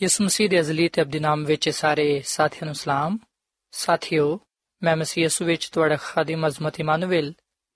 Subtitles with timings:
[0.00, 3.18] ਯਿਸੂ ਮਸੀਹ ਦੇ ਅਜ਼ਲੀ ਤੇ ਅਬਦੀ ਨਾਮ ਵਿੱਚ ਸਾਰੇ ਸਾਥੀਆਂ ਨੂੰ ਸਲਾਮ
[3.72, 4.38] ਸਾਥਿਓ
[4.82, 7.32] ਮੈਂ ਮਸੀਹ ਯਿਸੂ ਵਿੱਚ ਤੁਹਾਡਾ ਖਾਦਮ ਅਜ਼ਮਤ ਇਮਾਨੁਅਲ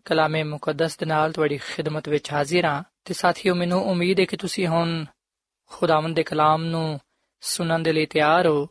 [0.06, 4.36] ਕਲਾਮੇ ਮੁਕੱਦਸ ਦੇ ਨਾਲ ਤੁਹਾਡੀ ਖਿਦਮਤ ਵਿੱਚ ਹਾਜ਼ਰ ਹਾਂ ਤੇ ਸਾਥੀਓ ਮੈਨੂੰ ਉਮੀਦ ਹੈ ਕਿ
[4.36, 5.04] ਤੁਸੀਂ ਹੁਣ
[5.70, 7.00] ਖੁਦਾਵੰਦ ਦੇ ਕਲਾਮ ਨੂੰ
[7.42, 8.68] ਸੁਣਨ ਦੇ ਲਈ ਤਿਆਰ ਹੋ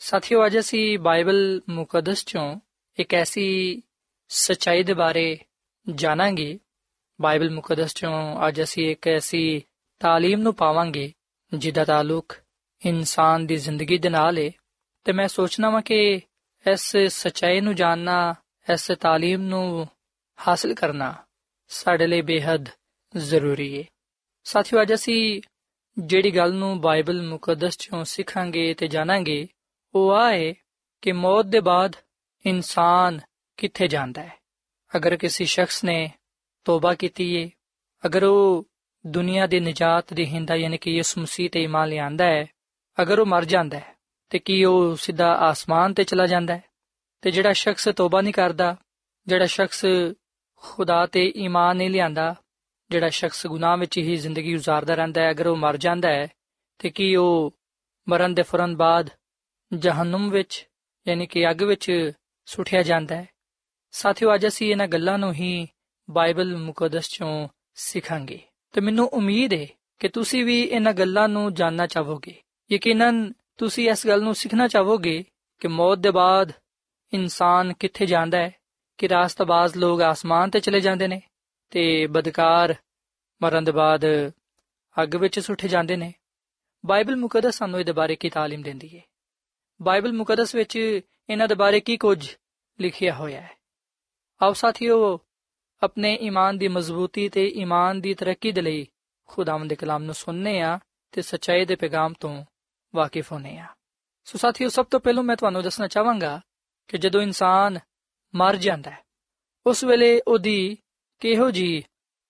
[0.00, 2.56] ਸਾਥੀਓ ਅੱਜ ਅਸੀਂ ਬਾਈਬਲ ਮੁਕੱਦਸ ਚੋਂ
[2.98, 3.82] ਇੱਕ ਐਸੀ
[4.30, 5.36] ਸਚਾਈ ਦੇ ਬਾਰੇ
[5.86, 6.58] ਜਾਣਾਂਗੇ
[7.20, 8.12] ਬਾਈਬਲ ਮੁਕੱਦਸ ਚੋਂ
[8.48, 9.62] ਅੱਜ ਅਸੀਂ ਇੱਕ ਐਸੀ
[10.00, 11.12] تعلیم ਨੂੰ ਪਾਵਾਂਗੇ
[11.52, 12.34] ਜਿਹਦਾ ਤਾਲੁਕ
[12.85, 14.49] ਇਨਸਾਨ ਦੀ ਜ਼ਿੰਦਗੀ ਦੇ ਨਾਲ ਹੈ
[15.05, 16.21] ਤੇ ਮੈਂ ਸੋਚਣਾ ਵਾਂ ਕਿ
[16.65, 18.35] ਇਸ ਸਚਾਈ ਨੂੰ ਜਾਣਨਾ,
[18.67, 19.87] ਇਸ تعلیم ਨੂੰ
[20.47, 21.13] ਹਾਸਲ ਕਰਨਾ
[21.67, 22.69] ਸਾਡੇ ਲਈ ਬੇहद
[23.17, 23.83] ਜ਼ਰੂਰੀ ਹੈ
[24.43, 25.41] ਸਾਥੀਓ, ਅੱਜ ਅਸੀਂ
[25.97, 29.47] ਜਿਹੜੀ ਗੱਲ ਨੂੰ ਬਾਈਬਲ ਮੁਕੱਦਸ ਚੋਂ ਸਿੱਖਾਂਗੇ ਤੇ ਜਾਣਾਂਗੇ,
[29.95, 30.53] ਉਹ ਆਏ
[31.01, 31.95] ਕਿ ਮੌਤ ਦੇ ਬਾਅਦ
[32.45, 33.19] ਇਨਸਾਨ
[33.57, 34.37] ਕਿੱਥੇ ਜਾਂਦਾ ਹੈ
[34.97, 36.09] ਅਗਰ ਕਿਸੇ ਸ਼ਖਸ ਨੇ
[36.65, 37.49] ਤੋਬਾ ਕੀਤੀ ਹੈ
[38.05, 38.65] ਅਗਰ ਉਹ
[39.07, 42.45] ਦੁਨੀਆ ਦੇ ਨਜਾਤ ਦੇ ਹਿੰਦਾ ਯਾਨੀ ਕਿ ਯਿਸੂ ਮਸੀਹ ਤੇ ਇਮਾਨ ਲਿਆਂਦਾ ਹੈ
[43.01, 43.95] ਅਗਰ ਉਹ ਮਰ ਜਾਂਦਾ ਹੈ,
[44.29, 46.63] ਤੇ ਕੀ ਉਹ ਸਿੱਧਾ ਆਸਮਾਨ ਤੇ ਚਲਾ ਜਾਂਦਾ ਹੈ?
[47.21, 48.75] ਤੇ ਜਿਹੜਾ ਸ਼ਖਸ ਤੋਬਾ ਨਹੀਂ ਕਰਦਾ,
[49.27, 49.85] ਜਿਹੜਾ ਸ਼ਖਸ
[50.55, 52.35] ਖੁਦਾ ਤੇ ਈਮਾਨ ਨਹੀਂ ਲਿਆਂਦਾ,
[52.89, 56.27] ਜਿਹੜਾ ਸ਼ਖਸ ਗੁਨਾਹ ਵਿੱਚ ਹੀ ਜ਼ਿੰਦਗੀ گزارਦਾ ਰਹਿੰਦਾ ਹੈ, ਅਗਰ ਉਹ ਮਰ ਜਾਂਦਾ ਹੈ,
[56.79, 57.53] ਤੇ ਕੀ ਉਹ
[58.09, 59.09] ਮਰਨ ਦੇ ਫੌਰਨ ਬਾਅਦ
[59.73, 60.67] ਜਹਨਮ ਵਿੱਚ,
[61.07, 62.11] ਯਾਨੀ ਕਿ ਅੱਗ ਵਿੱਚ
[62.45, 63.29] ਸੁੱਟਿਆ ਜਾਂਦਾ ਹੈ?
[63.91, 65.67] ਸਾਥੀਓ, ਅੱਜ ਅਸੀਂ ਇਹਨਾਂ ਗੱਲਾਂ ਨੂੰ ਹੀ
[66.09, 68.39] ਬਾਈਬਲ ਮੁਕੱਦਸ ਚੋਂ ਸਿੱਖਾਂਗੇ।
[68.71, 69.67] ਤੇ ਮੈਨੂੰ ਉਮੀਦ ਹੈ
[69.99, 75.22] ਕਿ ਤੁਸੀਂ ਵੀ ਇਹਨਾਂ ਗੱਲਾਂ ਨੂੰ ਜਾਨਣਾ ਚਾਹੋਗੇ। ਯਕੀਨਨ ਤੁਸੀਂ ਇਸ ਗੱਲ ਨੂੰ ਸਿੱਖਣਾ ਚਾਹੋਗੇ
[75.62, 76.52] ਕਿ ਮੌਤ ਦੇ ਬਾਅਦ
[77.12, 78.52] ਇਨਸਾਨ ਕਿੱਥੇ ਜਾਂਦਾ ਹੈ
[78.98, 81.20] ਕਿ ਰਾਸਤਬਾਜ਼ ਲੋਕ ਆਸਮਾਨ ਤੇ ਚਲੇ ਜਾਂਦੇ ਨੇ
[81.72, 82.74] ਤੇ ਬਦਕਾਰ
[83.40, 84.04] ਮਰਨ ਦੇ ਬਾਅਦ
[84.96, 86.12] ਅੱਗ ਵਿੱਚ ਸੁੱਟੇ ਜਾਂਦੇ ਨੇ
[86.84, 89.02] ਬਾਈਬਲ ਮੁਕੱਦਸ ਸਾਨੂੰ ਇਹਦੇ ਬਾਰੇ ਕੀ تعلیم ਦਿੰਦੀ ਹੈ
[89.80, 92.18] ਬਾਈਬਲ ਮੁਕੱਦਸ ਵਿੱਚ ਇਹਨਾਂ ਦੇ ਬਾਰੇ ਕੀ ਕੁਝ
[92.78, 93.56] ਲਿਖਿਆ ਹੋਇਆ ਹੈ
[94.40, 95.18] ਆਓ ਸਾਥੀਓ
[95.82, 98.86] ਆਪਣੇ ਈਮਾਨ ਦੀ ਮਜ਼ਬੂਤੀ ਤੇ ਈਮਾਨ ਦੀ ਤਰੱਕੀ ਦੇ ਲਈ
[99.28, 100.78] ਖੁਦਾਵੰਦ ਦੇ ਕਲਾਮ ਨੂੰ ਸੁਣਨੇ ਆ
[101.12, 102.34] ਤੇ ਸਚਾਈ ਦੇ ਪੈਗਾਮ ਤੋਂ
[102.93, 103.65] ਵਾਕਿਫ ਹੋਣੇ ਆ
[104.27, 106.39] ਸੋ ਸਾਥੀਓ, ਸਭ ਤੋਂ ਪਹਿਲਾਂ ਮੈਂ ਤੁਹਾਨੂੰ ਦੱਸਣਾ ਚਾਹਾਂਗਾ
[106.89, 107.79] ਕਿ ਜਦੋਂ ਇਨਸਾਨ
[108.33, 109.03] ਮਰ ਜਾਂਦਾ ਹੈ,
[109.65, 110.77] ਉਸ ਵੇਲੇ ਉਹਦੀ
[111.21, 111.83] ਕਿਹੋ ਜੀ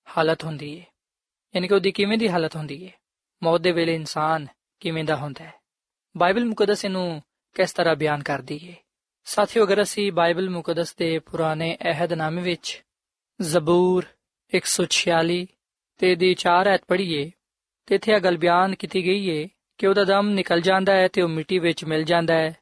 [0.07, 0.85] ਹਾਲਤ ਹੁੰਦੀ ਹੈ
[1.53, 2.91] ਯਾਨੀ ਕਿ ਉਹਦੀ ਕਿਵੇਂ ਦੀ ਹਾਲਤ ਹੁੰਦੀ ਹੈ
[3.41, 4.47] ਮੌਤ ਦੇ ਵੇਲੇ ਇਨਸਾਨ
[4.79, 5.53] ਕਿਵੇਂ ਦਾ ਹੁੰਦਾ ਹੈ?
[6.15, 7.21] ਬਾਈਬਲ ਮੁਕੱਦਸ ਇਹਨੂੰ
[7.55, 8.75] ਕਿਸ ਤਰ੍ਹਾਂ ਬਿਆਨ ਕਰਦੀ ਹੈ
[9.27, 12.83] ਸਾਥੀਓ, ਅਗਰ ਅਸੀਂ ਬਾਈਬਲ ਮੁਕੱਦਸ ਦੇ ਪੁਰਾਣੇ ਅਹਿਦਨਾਮੇ ਵਿੱਚ
[13.39, 14.05] ਜ਼ਬੂਰ
[14.51, 15.39] 146
[15.99, 17.31] ਤੇ ਦੀ 4 ਐਤ ਪੜ੍ਹੀਏ,
[17.87, 19.47] ਤੇ ਇੱਥੇ ਇਹ ਗੱਲ ਬਿਆਨ ਕੀਤੀ ਗਈ ਹੈ
[19.79, 22.57] ਕਿ ਉਹਦਾ ਦਮ ਨਿਕਲ ਜਾਂਦਾ ਹੈ ਤੇ ਉਹ ਮਿੱਟੀ ਵਿੱਚ ਮਿਲ ਜਾਂਦਾ ਹੈ।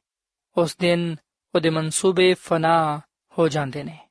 [0.57, 1.15] ਉਸ ਦਿਨ
[1.55, 3.01] ਉਹਦੇ ਮਨਸੂਬੇ ਫਨਾ
[3.37, 4.07] ਹੋ ਜਾਂਦੇ ਨੇ।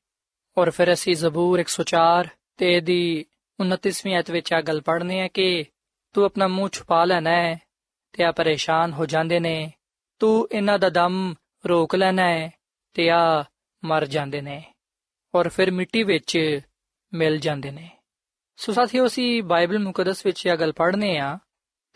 [0.59, 3.27] ਔਰ ਫਿਰ ਅਸੀਂ ਜ਼ਬੂਰ 104 ਤੇ ਦੀ
[3.61, 5.65] 29ਵੀਂ ਐਤ ਵਿੱਚ ਆ ਗੱਲ ਪੜ੍ਹਨੇ ਆ ਕਿ
[6.13, 7.61] ਤੂੰ ਆਪਣਾ ਮੂੰਹ ਛੁਪਾ ਲੈਣਾ ਹੈ
[8.13, 9.73] ਤੇ ਆ ਪਰੇਸ਼ਾਨ ਹੋ ਜਾਂਦੇ ਨੇ।
[10.19, 11.35] ਤੂੰ ਇਹਨਾਂ ਦਾ ਦਮ
[11.69, 12.53] ਰੋਕ ਲੈਣਾ ਹੈ
[12.95, 13.45] ਤੇ ਆ
[13.85, 14.75] ਮਰ ਜਾਂਦੇ ਨੇ।
[15.35, 16.61] ਔਰ ਫਿਰ ਮਿੱਟੀ ਵਿੱਚ
[17.15, 17.91] ਮਿਲ ਜਾਂਦੇ ਨੇ।
[18.57, 21.39] ਸੋ ਸਾਥੀਓ ਅਸੀਂ ਬਾਈਬਲ ਮੁਕੱਦਸ ਵਿੱਚ ਇਹ ਗੱਲ ਪੜ੍ਹਨੇ ਆ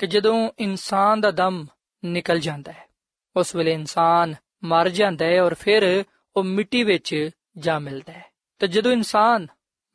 [0.00, 1.66] ਕਿ ਜਦੋਂ ਇਨਸਾਨ ਦਾ ਦਮ
[2.04, 2.88] ਨਿਕਲ ਜਾਂਦਾ ਹੈ,
[3.36, 6.04] ਉਸ ਵੇਲੇ ਇਨਸਾਨ ਮਰ ਜਾਂਦਾ ਹੈ ਔਰ ਫਿਰ
[6.36, 8.24] ਉਹ ਮਿੱਟੀ ਵਿੱਚ ਜਾ ਮਿਲਦਾ ਹੈ।
[8.58, 9.46] ਤੇ ਜਦੋਂ ਇਨਸਾਨ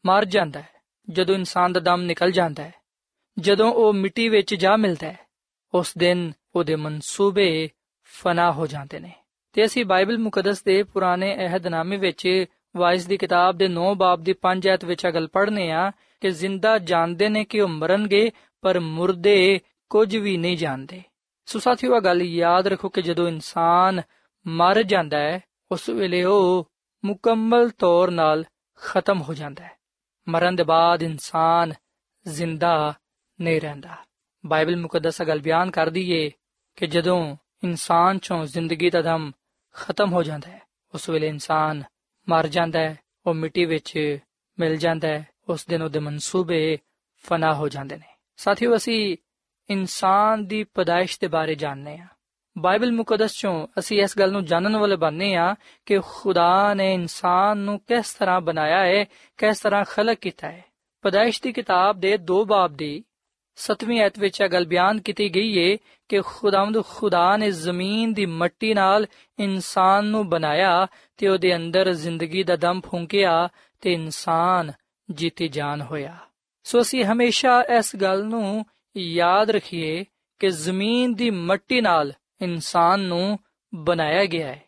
[0.06, 0.70] ਮਰ ਜਾਂਦਾ ਹੈ,
[1.10, 2.74] ਜਦੋਂ ਇਨਸਾਨ ਦਾ ਦਮ ਨਿਕਲ ਜਾਂਦਾ ਹੈ,
[3.40, 5.20] ਜਦੋਂ ਉਹ ਮਿੱਟੀ ਵਿੱਚ ਜਾ ਮਿਲਦਾ ਹੈ,
[5.74, 7.70] ਉਸ ਦਿਨ ਉਹਦੇ ਮਨਸੂਬੇ
[8.04, 9.12] ਫਨਾ ਹੋ ਜਾਂਦੇ ਨੇ।
[9.54, 12.46] ਤੇ ਅਸੀਂ ਬਾਈਬਲ ਮੁਕੱਦਸ ਦੇ ਪੁਰਾਣੇ ਅਹਿਦਨਾਮੇ ਵਿੱਚ
[12.78, 16.78] ਵਾਇਸ ਦੀ ਕਿਤਾਬ ਦੇ 9 ਬਾਬ ਦੀ 5 ਐਤ ਵਿੱਚ ਗੱਲ ਪੜ੍ਹਨੇ ਆ ਕਿ ਜ਼ਿੰਦਾ
[16.78, 18.32] ਜਾਣਦੇ ਨੇ ਕਿ ਉਹ ਮਰਨਗੇ
[18.62, 19.60] ਪਰ ਮੁਰਦੇ
[19.96, 21.04] ਕੁਝ ਵੀ ਨਹੀਂ ਜਾਣਦੇ।
[21.46, 24.02] ਸੋ ਸਾਥੀਓ ਇਹ ਗੱਲ ਯਾਦ ਰੱਖੋ ਕਿ ਜਦੋਂ ਇਨਸਾਨ
[24.48, 25.40] ਮਰ ਜਾਂਦਾ ਹੈ,
[25.72, 26.72] ਉਸ ਵੇਲੇ ਉਹ
[27.06, 29.72] ਮੁਕੰਮਲ ਤੌਰ ਨਾਲ ਖਤਮ ਹੋ ਜਾਂਦਾ ਹੈ।
[30.28, 31.74] ਮਰਨ ਦੇ ਬਾਅਦ ਇਨਸਾਨ
[32.28, 32.94] ਜ਼ਿੰਦਾ
[33.42, 33.98] ਨਹੀਂ ਰਹਿੰਦਾ।
[34.46, 36.32] ਬਾਈਬਲ ਮੁਕੱਦਸ ਗੱਲ ਬਿਆਨ ਕਰਦੀ ਏ
[36.76, 39.32] ਕਿ ਜਦੋਂ ਇਨਸਾਨ ਚੋਂ ਜ਼ਿੰਦਗੀ ਦਾ ਦਮ
[39.74, 40.62] ਖਤਮ ਹੋ ਜਾਂਦਾ ਹੈ,
[40.94, 41.84] ਉਸ ਵੇਲੇ ਇਨਸਾਨ
[42.30, 44.18] ਮਰ ਜਾਂਦਾ ਹੈ, ਉਹ ਮਿੱਟੀ ਵਿੱਚ
[44.60, 46.78] ਮਿਲ ਜਾਂਦਾ ਹੈ, ਉਸ ਦਿਨ ਉਹਦੇ ਮਨਸੂਬੇ
[47.24, 49.18] ਫਨਾ ਹੋ ਜਾਂਦੇ ਨੇ। ਸਾਥੀਓ, ਅਸੀਂ
[49.70, 52.08] ਇਨਸਾਨ ਦੀ ਪਦਾਇਸ਼ ਦੇ ਬਾਰੇ ਜਾਣਦੇ ਹਾਂ।
[52.58, 55.56] ਬਾਈਬਲ ਮੁਕੱਦਸ ਚੋਂ ਅਸੀਂ ਇਸ ਗੱਲ ਨੂੰ ਜਾਣਨ ਵਾਲੇ ਬਣਨੇ ਆ
[55.86, 59.06] ਕਿ ਖੁਦਾ ਨੇ ਇਨਸਾਨ ਨੂੰ ਕਿਸ ਤਰ੍ਹਾਂ ਬਣਾਇਆ ਹੈ,
[59.38, 60.66] ਕਿਸ ਤਰ੍ਹਾਂ ਖਲਕ ਕੀਤਾ ਹੈ।
[61.02, 63.04] ਪਦਾਇਸ਼ ਦੀ ਕਿਤਾਬ ਦੇ 2 ਬਾਬ ਦੀ
[63.56, 65.78] 7ਵੀਂ ਐਤ ਵਿੱਚ ਇਹ ਗੱਲ ਬਿਆਨ ਕੀਤੀ ਗਈ ਹੈ
[66.10, 69.06] ਕਿ ਖੁਦਾਵੰਦ ਖੁਦਾ ਨੇ ਜ਼ਮੀਨ ਦੀ ਮਿੱਟੀ ਨਾਲ
[69.40, 73.50] ਇਨਸਾਨ ਨੂੰ ਬਣਾਇਆ ਤੇ ਉਹਦੇ ਅੰਦਰ ਜ਼ਿੰਦਗੀ ਦਾ ਦਮ ਫੂੰਕਿਆ
[73.82, 74.72] ਤੇ ਇਨਸਾਨ
[75.12, 76.18] ਜੀਤੀ ਜਾਨ ਹੋਇਆ।
[76.64, 78.66] ਸੋ ਅਸੀਂ ਹਮੇਸ਼ਾ ਇਸ ਗੱਲ ਨੂੰ
[78.98, 80.06] ਯਾਦ ਰੱਖੀਏ
[80.40, 83.40] ਕਿ ਜ਼ਮੀਨ ਦੀ ਮਿੱਟੀ ਨਾਲ ਇਨਸਾਨ ਨੂੰ
[83.76, 84.64] ਬਣਾਇਆ ਗਿਆ ਹੈ।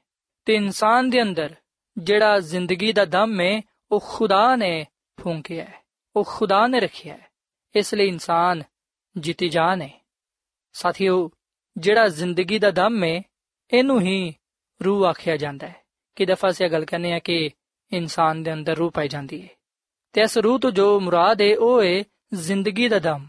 [0.46, 1.56] ਤੇ ਇਨਸਾਨ ਦੇ ਅੰਦਰ
[1.98, 4.86] ਜਿਹੜਾ ਜ਼ਿੰਦਗੀ ਦਾ ਦਮ ਹੈ, ਉਹ ਖੁਦਾ ਨੇ
[5.22, 5.82] ਫੂੰਕਿਆ ਹੈ।
[6.16, 7.28] ਉਹ ਖੁਦਾ ਨੇ ਰੱਖਿਆ ਹੈ।
[7.76, 8.64] ਇਸ ਲਈ ਇਨਸਾਨ
[9.18, 10.06] ਜਿੱਤੀ ਜਾਨ ਹੈ।
[10.74, 11.32] ਸਾਥੀਓ,
[11.78, 13.24] ਜਿਹੜਾ ਜ਼ਿੰਦਗੀ ਦਾ ਦਮ ਹੈ,
[13.74, 14.34] ਇਹਨੂੰ ਹੀ
[14.86, 15.76] ਰੂਹ ਆਖਿਆ ਜਾਂਦਾ ਹੈ।
[16.16, 17.50] ਕਿ ਦਫਾ ਸੇ ਗੱਲ ਕਰਨੇ ਆ ਕਿ
[17.94, 19.50] ਇਨਸਾਨ ਦੇ ਅੰਦਰ ਰੂਹ ਪਾਈ ਜਾਂਦੀ ਹੈ।
[20.14, 22.04] ਤੇ ਇਸ ਰੂਹ ਤੋਂ ਜੋ ਮੁਰਾਦ ਹੈ, ਉਹ ਹੈ
[22.34, 23.26] ਜ਼ਿੰਦਗੀ ਦਾ ਦਮ।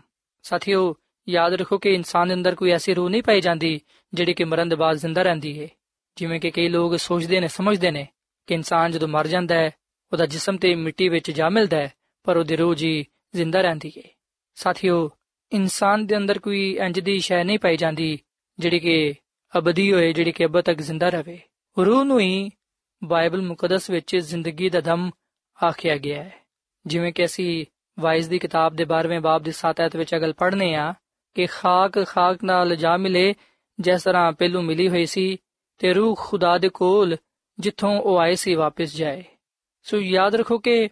[0.49, 0.95] ਸਾਥੀਓ,
[1.28, 3.81] ਯਾਦ ਰੱਖੋ ਕਿ ਇਨਸਾਨ ਦੇ ਅੰਦਰ ਕੋਈ ਐਸੀ ਰੂਹ ਨਹੀਂ ਪਾਈ ਜਾਂਦੀ,
[4.14, 5.69] ਜਿਹੜੀ ਕਿ ਮਰਨ ਦੇ ਬਾਅਦ ਜ਼ਿੰਦਾ ਰਹਿੰਦੀ ਹੈ
[6.17, 8.07] ਜਿਵੇਂ ਕਿ ਕਈ ਲੋਕ ਸੋਚਦੇ ਨੇ, ਸਮਝਦੇ ਨੇ
[8.47, 9.71] ਕਿ ਇਨਸਾਨ ਜਦੋਂ ਮਰ ਜਾਂਦਾ ਹੈ
[10.12, 11.93] ਉਹਦਾ ਜਿਸਮ ਤੇ ਮਿੱਟੀ ਵਿੱਚ ਜਾ ਮਿਲਦਾ ਹੈ
[12.25, 14.02] ਪਰ ਉਹਦੀ ਰੂਹ ਜੀ ਜ਼ਿੰਦਾ ਰਹਿੰਦੀ ਹੈ
[14.55, 15.11] ਸਾਥੀਓ,
[15.52, 18.19] ਇਨਸਾਨ ਦੇ ਅੰਦਰ ਕੋਈ ਇੰਜ ਦੀ ਸ਼ੈ ਨਹੀਂ ਪਾਈ ਜਾਂਦੀ,
[18.59, 19.14] ਜਿਹੜੀ ਕਿ
[19.59, 21.38] ਅਬਦੀ ਹੋਏ, ਜਿਹੜੀ ਕਿ ਅਬਦ ਤੱਕ ਜ਼ਿੰਦਾ ਰਹੇ
[21.76, 22.50] ਰੂਹ ਨੂੰ ਹੀ
[23.05, 25.11] ਬਾਈਬਲ ਮੁਕੱਦਸ ਵਿੱਚ ਜ਼ਿੰਦਗੀ ਦਾ ਦਮ
[25.59, 26.33] ਆਖਿਆ ਗਿਆ ਹੈ
[26.87, 27.67] ਜਿਵੇਂ ਕਿ ਅਸੀਂ
[28.00, 30.95] ਵਾਇਸ ਦੀ ਕਿਤਾਬ ਦੇ 12ਵੇਂ ਬਾਬ ਦੀ 7 ਐਤ ਵਿੱਚ ਅਗਲ ਪੜ੍ਹਨੇ ਆ
[31.35, 33.35] ਕਿ ਖਾਕ ਖਾਕ ਨਾਲ ਜਾ ਮਿਲੇ,
[33.81, 35.37] ਜਿਸ ਤਰ੍ਹਾਂ ਪਹਿਲੂ ਮਿਲੀ ਹੋਈ ਸੀ
[35.78, 37.17] ਤੇ ਰੂਹ ਖੁਦਾ ਦੇ ਕੋਲ
[37.59, 39.25] ਜਿੱਥੋਂ ਉਹ ਆਏ ਸੀ ਵਾਪਸ ਜਾਏ।
[39.83, 40.88] ਸੋ ਯਾਦ ਰੱਖੋ ਕਿ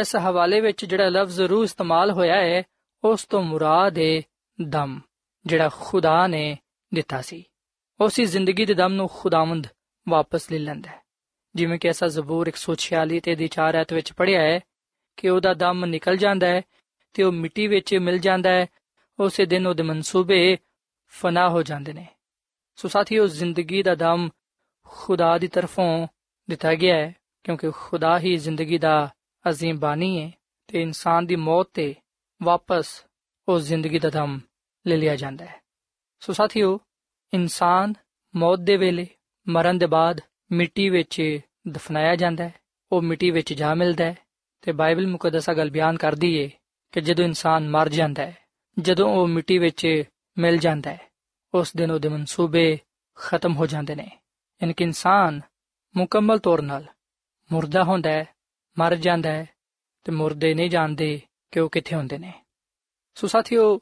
[0.00, 2.62] ਇਸ ਹਵਾਲੇ ਵਿੱਚ ਜਿਹੜਾ ਲਫ਼ਜ਼ ਰੂਹ ਇਸਤੇਮਾਲ ਹੋਇਆ ਹੈ,
[3.04, 4.22] ਉਸ ਤੋਂ ਮੁਰਾਦ ਹੈ
[4.68, 5.00] ਦਮ,
[5.46, 6.58] ਜਿਹੜਾ ਖੁਦਾ ਨੇ
[6.94, 7.44] ਦਿੱਤਾ ਸੀ।
[8.00, 9.66] ਉਸੇ ਜ਼ਿੰਦਗੀ ਦੇ ਦਮ ਨੂੰ ਖੁਦਾਵੰਦ
[10.08, 11.02] ਵਾਪਸ ਲੈ ਲੈਂਦਾ ਹੈ।
[11.54, 14.60] ਜਿਵੇਂ ਕਿ ਐਸਾ ਜ਼ਬੂਰ 146 ਤੇ ਦੀ 4 ਐਤ ਵਿੱਚ ਪੜਿਆ ਹੈ
[15.16, 16.62] ਕਿ ਉਹਦਾ ਦਮ ਨਿਕਲ ਜਾਂਦਾ ਹੈ
[17.12, 18.66] ਤੇ ਉਹ ਮਿੱਟੀ ਵਿੱਚ ਮਿਲ ਜਾਂਦਾ ਹੈ,
[19.18, 20.56] ਉਸੇ ਦਿਨ ਉਹਦੇ ਮਨਸੂਬੇ
[21.08, 22.06] ਫਨਾ ਹੋ ਜਾਂਦੇ ਨੇ।
[22.76, 24.28] ਸੋ ਸਾਥੀਓ, ਜ਼ਿੰਦਗੀ ਦਾ ਦਮ
[24.84, 26.08] ਖੁਦਾ ਦੀ ਤਰਫੋਂ
[26.50, 27.14] ਦਿੱਤਾ ਗਿਆ ਹੈ,
[27.44, 29.14] ਕਿਉਂਕਿ ਖੁਦਾ ਹੀ ਜ਼ਿੰਦਗੀ ਦਾ
[29.48, 30.32] ਅਜ਼ੀਮ ਬਾਨੀ ਹੈ
[30.66, 31.94] ਤੇ ਇਨਸਾਨ ਦੀ ਮੌਤ ਤੇ
[32.42, 33.06] ਵਾਪਸ
[33.48, 34.40] ਉਸ ਜ਼ਿੰਦਗੀ ਦਾ ਦਮ
[34.86, 35.60] ਲੈ ਲਿਆ ਜਾਂਦਾ ਹੈ।
[36.20, 36.80] ਸੋ ਸਾਥੀਓ,
[37.34, 37.94] ਇਨਸਾਨ
[38.36, 39.06] ਮੌਤ ਦੇ ਵੇਲੇ
[39.48, 40.20] ਮਰਨ ਦੇ ਬਾਅਦ
[40.52, 42.54] ਮਿੱਟੀ ਵਿੱਚ ਦਫਨਾਇਆ ਜਾਂਦਾ ਹੈ,
[42.92, 44.16] ਉਹ ਮਿੱਟੀ ਵਿੱਚ ਜਾ ਮਿਲਦਾ ਹੈ
[44.62, 46.50] ਤੇ ਬਾਈਬਲ ਮੁਕੱਦਸਾ ਗੱਲ ਬਿਆਨ ਕਰਦੀ ਏ
[46.92, 48.36] ਕਿ ਜਦੋਂ ਇਨਸਾਨ ਮਰ ਜਾਂਦਾ ਹੈ,
[48.78, 50.02] ਜਦੋਂ ਉਹ ਮਿੱਟੀ ਵਿੱਚ
[50.38, 51.10] ਮਿਲ ਜਾਂਦਾ ਹੈ,
[51.54, 52.78] ਉਸ ਦਿਨ ਉਹਦੇ ਮਨਸੂਬੇ
[53.14, 54.10] ਖਤਮ ਹੋ ਜਾਂਦੇ ਨੇ।
[54.62, 55.40] ਯਾਨੀ ਕਿ ਇਨਸਾਨ
[55.96, 56.86] ਮੁਕੰਮਲ ਤੌਰ 'ਤੇ
[57.52, 58.24] ਮੁਰਦਾ ਹੁੰਦਾ ਹੈ,
[58.78, 59.48] ਮਰ ਜਾਂਦਾ ਹੈ
[60.04, 62.32] ਤੇ ਮੁਰਦੇ ਨਹੀਂ ਜਾਣਦੇ ਕਿ ਉਹ ਕਿੱਥੇ ਹੁੰਦੇ ਨੇ।
[63.14, 63.80] ਸੋ ਸਾਥੀਓ,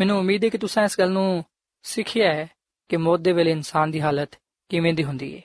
[0.00, 1.44] ਮੈਨੂੰ ਉਮੀਦ ਹੈ ਕਿ ਤੁਸੀਂ ਇਸ ਗੱਲ ਨੂੰ
[1.82, 2.50] ਸਿੱਖਿਆ ਹੈ
[2.88, 4.30] ਕਿ ਮੌਤ ਦੇ ਵੇਲੇ ਇਨਸਾਨ ਦੀ ਹਾਲਤ
[4.68, 5.42] ਕਿਵੇਂ ਦੀ ਹੁੰਦੀ ਹੈ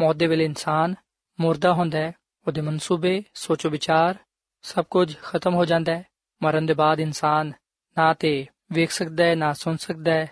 [0.00, 0.94] ਮੌਤ ਦੇ ਵੇਲੇ ਇਨਸਾਨ
[1.40, 2.12] ਮੁਰਦਾ ਹੁੰਦਾ ਹੈ
[2.46, 4.14] ਉਹਦੇ ਮਨਸੂਬੇ, ਸੋਚੋ ਵਿਚਾਰ
[4.62, 6.04] ਸਭ ਕੁਝ ਖਤਮ ਹੋ ਜਾਂਦਾ ਹੈ।
[6.42, 7.52] ਮਰਨ ਦੇ ਬਾਅਦ ਇਨਸਾਨ
[7.96, 10.30] ਨਾ ਤੇ ਵੇਖ ਸਕਦਾ ਹੈ, ਨਾ ਸੁਣ ਸਕਦਾ ਹੈ,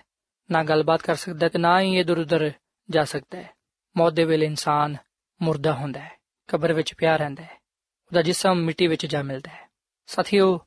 [0.51, 2.53] ਨਾ ਗੱਲਬਾਤ ਕਰ ਸਕਦਾ ਤੇ ਨਾ ਹੀ ਇਧਰ ਉਧਰ
[2.91, 3.51] ਜਾ ਸਕਦਾ ਹੈ।
[3.97, 4.97] ਮੌਤ ਦੇ ਵੇਲੇ ਇਨਸਾਨ
[5.43, 6.13] ਮੁਰਦਾ ਹੁੰਦਾ ਹੈ,
[6.49, 7.61] ਕਬਰ ਵਿੱਚ ਪਿਆ ਰਹਿੰਦਾ ਹੈ,
[8.09, 9.69] ਉਹਦਾ ਜਿਸਮ ਮਿੱਟੀ ਵਿੱਚ ਜਾ ਮਿਲਦਾ ਹੈ।
[10.07, 10.61] ਸਾਥੀਓ,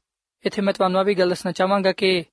[0.45, 2.23] ਇੱਥੇ ਮੈਂ ਤੁਹਾਨੂੰ ਆ ਵੀ ਗੱਲ ਦੱਸਣਾ ਚਾਹਾਂਗਾ ਕਿ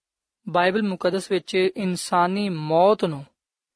[0.49, 3.25] ਬਾਈਬਲ ਮੁਕੱਦਸ ਵਿੱਚ ਇਨਸਾਨੀ ਮੌਤ ਨੂੰ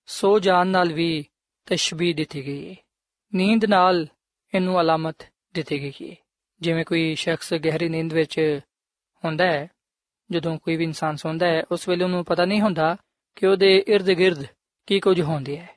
[0.07, 1.27] ਸੋ ਜਾਣ ਨਾਲ ਵੀ
[1.67, 2.77] ਤਸ਼ਬੀਹ ਦਿੱਤੀ ਗਈ ਹੈ।
[3.35, 4.07] ਨੀਂਦ ਨਾਲ
[4.55, 5.17] ਇਹਨੂੰ ਅਲਾਮਤ
[5.55, 6.17] ਦਿੱਤੀ ਗਈ। ਹੈ
[6.61, 8.61] ਜਿਵੇਂ ਕੋਈ ਸ਼ਖਸ ਗਹਿਰੀ ਨੀਂਦ ਵਿੱਚ
[9.25, 9.71] ਹੁੰਦਾ ਹੈ,
[10.31, 12.97] ਜਦੋਂ ਕੋਈ ਵੀ ਇਨਸਾਨ ਸੌਂਦਾ ਹੈ, ਉਸ ਵੇਲੇ ਉਹਨੂੰ ਪਤਾ ਨਹੀਂ ਹੁੰਦਾ
[13.37, 14.47] ਕਿ ਉਹਦੇ ird-gird
[14.87, 15.69] ਕੀ ਕੁਝ ਹੁੰਦੀ ਹੈ।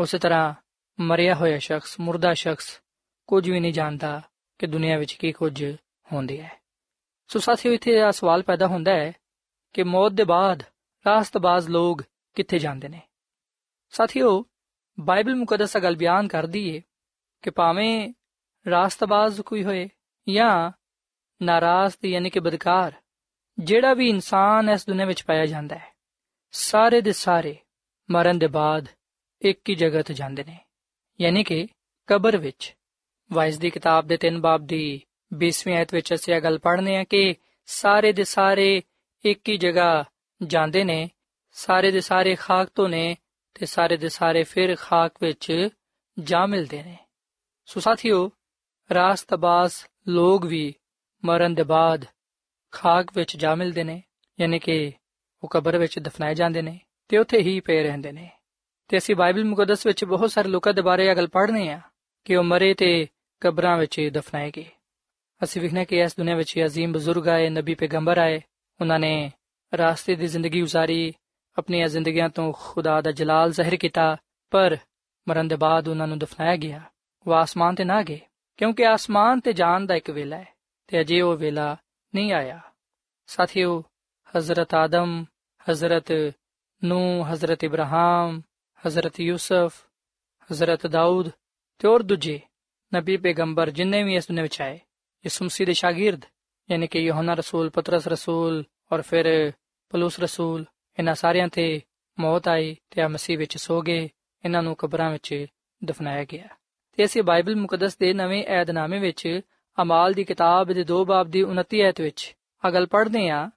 [0.00, 0.54] ਉਸੇ ਤਰ੍ਹਾਂ
[1.00, 2.80] ਮਰਿਆ ਹੋਇਆ ਸ਼ਖਸ, ਮੁਰਦਾ ਸ਼ਖਸ
[3.26, 4.22] ਕੁਝ ਵੀ ਨਹੀਂ ਜਾਣਦਾ
[4.58, 5.76] ਕਿ ਦੁਨੀਆ ਵਿੱਚ ਕੀ ਕੁਝ
[6.12, 6.60] ਹੁੰਦੀ ਹੈ।
[7.28, 9.12] ਸੋ ਸਾਥੀਓ, ਇੱਥੇ ਇਹ ਸਵਾਲ ਪੈਦਾ ਹੁੰਦਾ ਹੈ
[9.72, 10.62] ਕਿ ਮੌਤ ਦੇ ਬਾਅਦ
[11.06, 12.02] ਰਾਸਤਬਾਜ਼ ਲੋਕ
[12.34, 13.02] ਕਿੱਥੇ ਜਾਂਦੇ ਨੇ?
[13.90, 14.44] ਸਾਥੀਓ,
[15.00, 16.82] ਬਾਈਬਲ ਮੁਕੱਦਸ ਗੱਲ ਬਿਆਨ ਕਰਦੀ ਏ
[17.42, 18.14] ਕਿ ਭਾਵੇਂ
[18.70, 19.88] ਰਾਸਤਬਾਜ਼ ਕੋਈ ਹੋਏ
[20.28, 20.70] ਜਾਂ
[21.42, 22.92] ਨਾਰਾਜ਼ਤ ਯਾਨੀ ਕਿ ਬਦਕਾਰ,
[23.58, 25.92] ਜਿਹੜਾ ਵੀ ਇਨਸਾਨ ਇਸ ਦੁਨੀਆਂ ਵਿੱਚ ਪਾਇਆ ਜਾਂਦਾ ਹੈ,
[26.50, 27.56] ਸਾਰੇ ਦੇ ਸਾਰੇ
[28.10, 28.88] ਮਰਨ ਦੇ ਬਾਅਦ
[29.42, 30.58] ਇੱਕ ਹੀ ਜਗ੍ਹਾ ਤੇ ਜਾਂਦੇ ਨੇ।
[31.20, 31.68] ਯਾਨੀ ਕਿ
[32.06, 32.76] ਕਬਰ ਵਿੱਚ,
[33.32, 35.02] ਵਾਇਸ ਦੀ ਕਿਤਾਬ ਦੇ 3 ਬਾਬ ਦੀ
[35.34, 37.34] 20ਵੀਂ ਆਇਤ ਵਿੱਚ ਅਸੀਂ ਇਹ ਗੱਲ ਪੜ੍ਹਨੇ ਆ ਕਿ
[37.66, 38.82] ਸਾਰੇ ਦੇ ਸਾਰੇ
[39.24, 40.04] ਇੱਕ ਹੀ ਜਗ੍ਹਾ
[40.42, 41.10] ਜਾਂਦੇ ਨੇ,
[41.52, 43.16] ਸਾਰੇ ਦੇ ਸਾਰੇ ਖਾਕ ਤੋਂ ਨੇ
[43.54, 45.68] ਤੇ ਸਾਰੇ ਦੇ ਸਾਰੇ ਫਿਰ ਖਾਕ ਵਿੱਚ
[46.18, 46.98] ਜਾ ਮਿਲਦੇ ਨੇ।
[47.71, 48.29] ਸੋ ਸਾਥੀਓ
[48.89, 49.73] ਰਾਸਤਬਾਜ਼
[50.07, 50.73] ਲੋਕ ਵੀ
[51.25, 52.05] ਮਰਨ ਦੇ ਬਾਅਦ
[52.71, 54.01] ਖਾਕ ਵਿੱਚ ਜਾ ਮਿਲਦੇ ਨੇ
[54.39, 54.91] ਯਾਨੀ ਕਿ
[55.43, 58.29] ਉਹ ਕਬਰ ਵਿੱਚ ਦਫਨਾਏ ਜਾਂਦੇ ਨੇ ਤੇ ਉੱਥੇ ਹੀ ਪਏ ਰਹਿੰਦੇ ਨੇ
[58.87, 61.81] ਤੇ ਅਸੀਂ ਬਾਈਬਲ ਮੁਕੱਦਸ ਵਿੱਚ ਬਹੁਤ ਸਾਰੇ ਲੋਕਾਂ ਦੇ ਬਾਰੇ ਇਹ ਗੱਲ ਪੜ੍ਹਨੇ ਆ
[62.25, 63.07] ਕਿ ਉਹ ਮਰੇ ਤੇ
[63.41, 64.65] ਕਬਰਾਂ ਵਿੱਚ ਦਫਨਾਏ ਗਏ
[65.43, 68.41] ਅਸੀਂ ਵਿਖਨੇ ਕਿ ਇਸ ਦੁਨੀਆਂ ਵਿੱਚ ਅਜ਼ੀਮ ਬਜ਼ੁਰਗ ਆਏ ਨਬੀ ਪੈਗੰਬਰ ਆਏ
[68.79, 69.31] ਉਹਨਾਂ ਨੇ
[69.77, 71.13] ਰਾਸਤੇ ਦੀ ਜ਼ਿੰਦਗੀ گزارੀ
[71.57, 74.17] ਆਪਣੀਆਂ ਜ਼ਿੰਦਗੀਆਂ ਤੋਂ ਖੁਦਾ ਦਾ ਜਲਾਲ ਜ਼ਾਹਿਰ ਕੀਤਾ
[74.51, 74.77] ਪਰ
[75.27, 76.81] ਮਰਨ ਦੇ ਬਾਅਦ ਉਹਨਾਂ ਨੂੰ ਦਫਨਾਇਆ ਗਿਆ
[77.26, 78.20] ਉਹ ਆਸਮਾਨ ਤੇ ਨਾ ਗਏ
[78.58, 80.46] ਕਿਉਂਕਿ ਆਸਮਾਨ ਤੇ ਜਾਣ ਦਾ ਇੱਕ ਵੇਲਾ ਹੈ
[80.88, 81.76] ਤੇ ਅਜੇ ਉਹ ਵੇਲਾ
[82.14, 82.60] ਨਹੀਂ ਆਇਆ
[83.28, 83.82] ਸਾਥੀਓ
[84.34, 85.24] ਹਜ਼ਰਤ ਆਦਮ
[85.66, 86.12] ਹਜ਼ਰਤ
[86.82, 88.40] ਨੂ ਹਜ਼ਰਤ ਇਬਰਾਹਿਮ
[88.82, 89.84] ਹਜ਼ਰਤ ਯੂਸਫ
[90.50, 91.30] ਹਜ਼ਰਤ ਦਾਊਦ
[91.80, 92.40] ਤੇ ਹੋਰ ਦੂਜੇ
[92.92, 94.78] ਨਬੀ ਪੈਗੰਬਰ ਜਿੰਨੇ ਵੀ ਇਸ ਦੁਨੀਆਂ ਵਿੱਚ ਆਏ
[95.24, 96.24] ਯਿਸੂ ਮਸੀਹ ਦੇ ਸ਼ਾਗਿਰਦ
[96.68, 99.28] ਯਾਨੀ ਕਿ ਯੋਹਨਾ ਰਸੂਲ ਪਤਰਸ ਰਸੂਲ ਔਰ ਫਿਰ
[99.92, 100.64] ਪਲੂਸ ਰਸੂਲ
[100.98, 101.80] ਇਹਨਾਂ ਸਾਰਿਆਂ ਤੇ
[102.18, 104.08] ਮੌਤ ਆਈ ਤੇ ਆ ਮਸੀਹ ਵਿੱਚ ਸੋ ਗਏ
[104.44, 105.34] ਇਹਨਾਂ ਨੂੰ ਕਬਰਾਂ ਵਿੱਚ
[105.82, 106.48] ਦਫਨਾਇਆ ਗਿਆ
[106.98, 109.40] ਤੇ ਅਸੀਂ ਬਾਈਬਲ ਮੁਕੱਦਸ ਦੇ ਨਵੇਂ ਏਧਨਾਮੇ ਵਿੱਚ
[109.78, 112.34] ਅਮਾਲ ਦੀ ਕਿਤਾਬ ਦੇ 2 ਬਾਬ ਦੀ 29 ਐਤ ਵਿੱਚ
[112.64, 113.48] ਆ ਗੱਲ ਪੜ੍ਹਦੇ ਆ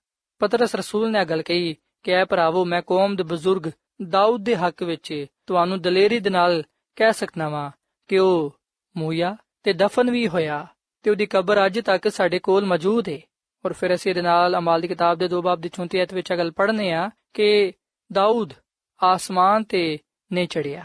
[0.42, 3.72] ਪਤਰਸ ਰਸੂਲ ਨੇ ਆ ਗੱਲ ਕਹੀ, ਕਿ ਐ ਭਰਾਵੋ, ਮੈਂ ਕੌਮ ਦੇ ਬਜ਼ੁਰਗ
[4.10, 6.64] ਦਾਊਦ ਦੇ ਹੱਕ ਵਿੱਚ ਤੁਹਾਨੂੰ ਦਲੇਰੀ ਦੇ ਨਾਲ
[6.98, 7.70] ਕਹਿ ਸਕਦਾ ਵਾਂ
[8.10, 8.52] ਕਿ ਉਹ
[8.96, 10.66] ਮੂਇਆ ਤੇ ਦਫਨ ਵੀ ਹੋਇਆ
[11.04, 13.20] ਤੇ ਉਹਦੀ ਕਬਰ ਅੱਜ ਤੱਕ ਸਾਡੇ ਕੋਲ ਮੌਜੂਦ ਹੈ
[13.66, 16.34] ਔਰ ਫਿਰ ਅਸੀਂ ਇਹਦੇ ਨਾਲ ਅਮਾਲ ਦੀ ਕਿਤਾਬ ਦੇ ਦੋ ਬਾਬ ਦੀ 34 ਅਧ ਵਿੱਚ
[16.34, 17.74] ਗੱਲ ਪੜ੍ਹਨੇ ਆ ਕਿ
[18.12, 18.54] ਦਾਊਦ
[19.02, 19.98] ਆਸਮਾਨ ਤੇ
[20.32, 20.84] ਨੇ ਚੜਿਆ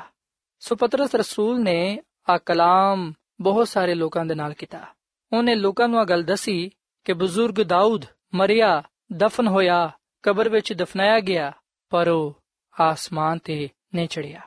[0.62, 1.98] ਸੋ ਪਤਰਸ ਰਸੂਲ ਨੇ
[2.30, 4.80] ਆ ਕਲਾਮ ਬਹੁਤ ਸਾਰੇ ਲੋਕਾਂ ਦੇ ਨਾਲ ਕੀਤਾ।
[5.32, 6.70] ਉਹਨੇ ਲੋਕਾਂ ਨੂੰ ਆ ਗੱਲ ਦੱਸੀ
[7.06, 8.82] ਕਿ ਬਜ਼ੁਰਗ ਦਾਊਦ ਮਰਿਆ,
[9.12, 9.90] ਦਫਨ ਹੋਇਆ,
[10.22, 11.52] ਕਬਰ ਵਿੱਚ ਦਫਨਾਇਆ ਗਿਆ,
[11.90, 12.36] ਪਰ ਉਹ
[12.80, 14.40] ਆਸਮਾਨ ਤੇ ਨਹੀਂ ਚੜਿਆ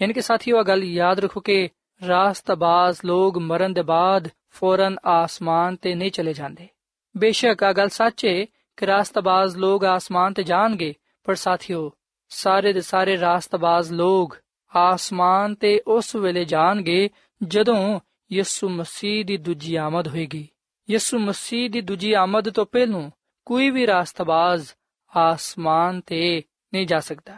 [0.00, 1.68] ਯਾਨੀ ਕਿ ਸਾਥੀਓ ਆ ਗੱਲ ਯਾਦ ਰੱਖੋ ਕਿ
[2.00, 6.68] ਰਾਸਤਬਾਜ਼ ਲੋਗ ਮਰਨ ਦੇ ਬਾਅਦ ਫੌਰਨ ਆਸਮਾਨ ਤੇ ਨਹੀਂ ਚਲੇ ਜਾਂਦੇ।
[7.14, 8.44] ਬੇਸ਼ੱਕ ਆ ਗੱਲ ਸੱਚ ਹੈ
[8.76, 10.94] ਕਿ ਰਾਸਤਬਾਜ਼ ਲੋਗ ਆਸਮਾਨ ਤੇ ਜਾਣਗੇ,
[11.24, 11.92] ਪਰ ਸਾਥੀਓ,
[12.28, 14.34] ਸਾਰੇ ਦੇ ਸਾਰੇ ਰਾਸਤਬਾਜ਼ ਲੋਗ
[14.76, 17.08] ਆਸਮਾਨ ਤੇ ਉਸ ਵੇਲੇ ਜਾਣਗੇ
[17.42, 18.00] ਜਦੋਂ
[18.32, 20.48] ਯਿਸੂ ਮਸੀਹ ਦੀ ਦੂਜੀ ਆਮਦ ਹੋਏਗੀ।
[20.90, 23.10] ਯਿਸੂ ਮਸੀਹ ਦੀ ਦੂਜੀ ਆਮਦ ਤੋਂ ਪਹਿਲਾਂ
[23.44, 24.68] ਕੋਈ ਵੀ ਰਾਸਤਬਾਜ਼
[25.16, 26.42] ਆਸਮਾਨ ਤੇ
[26.74, 27.32] ਨਹੀਂ ਜਾ ਸਕਦਾ।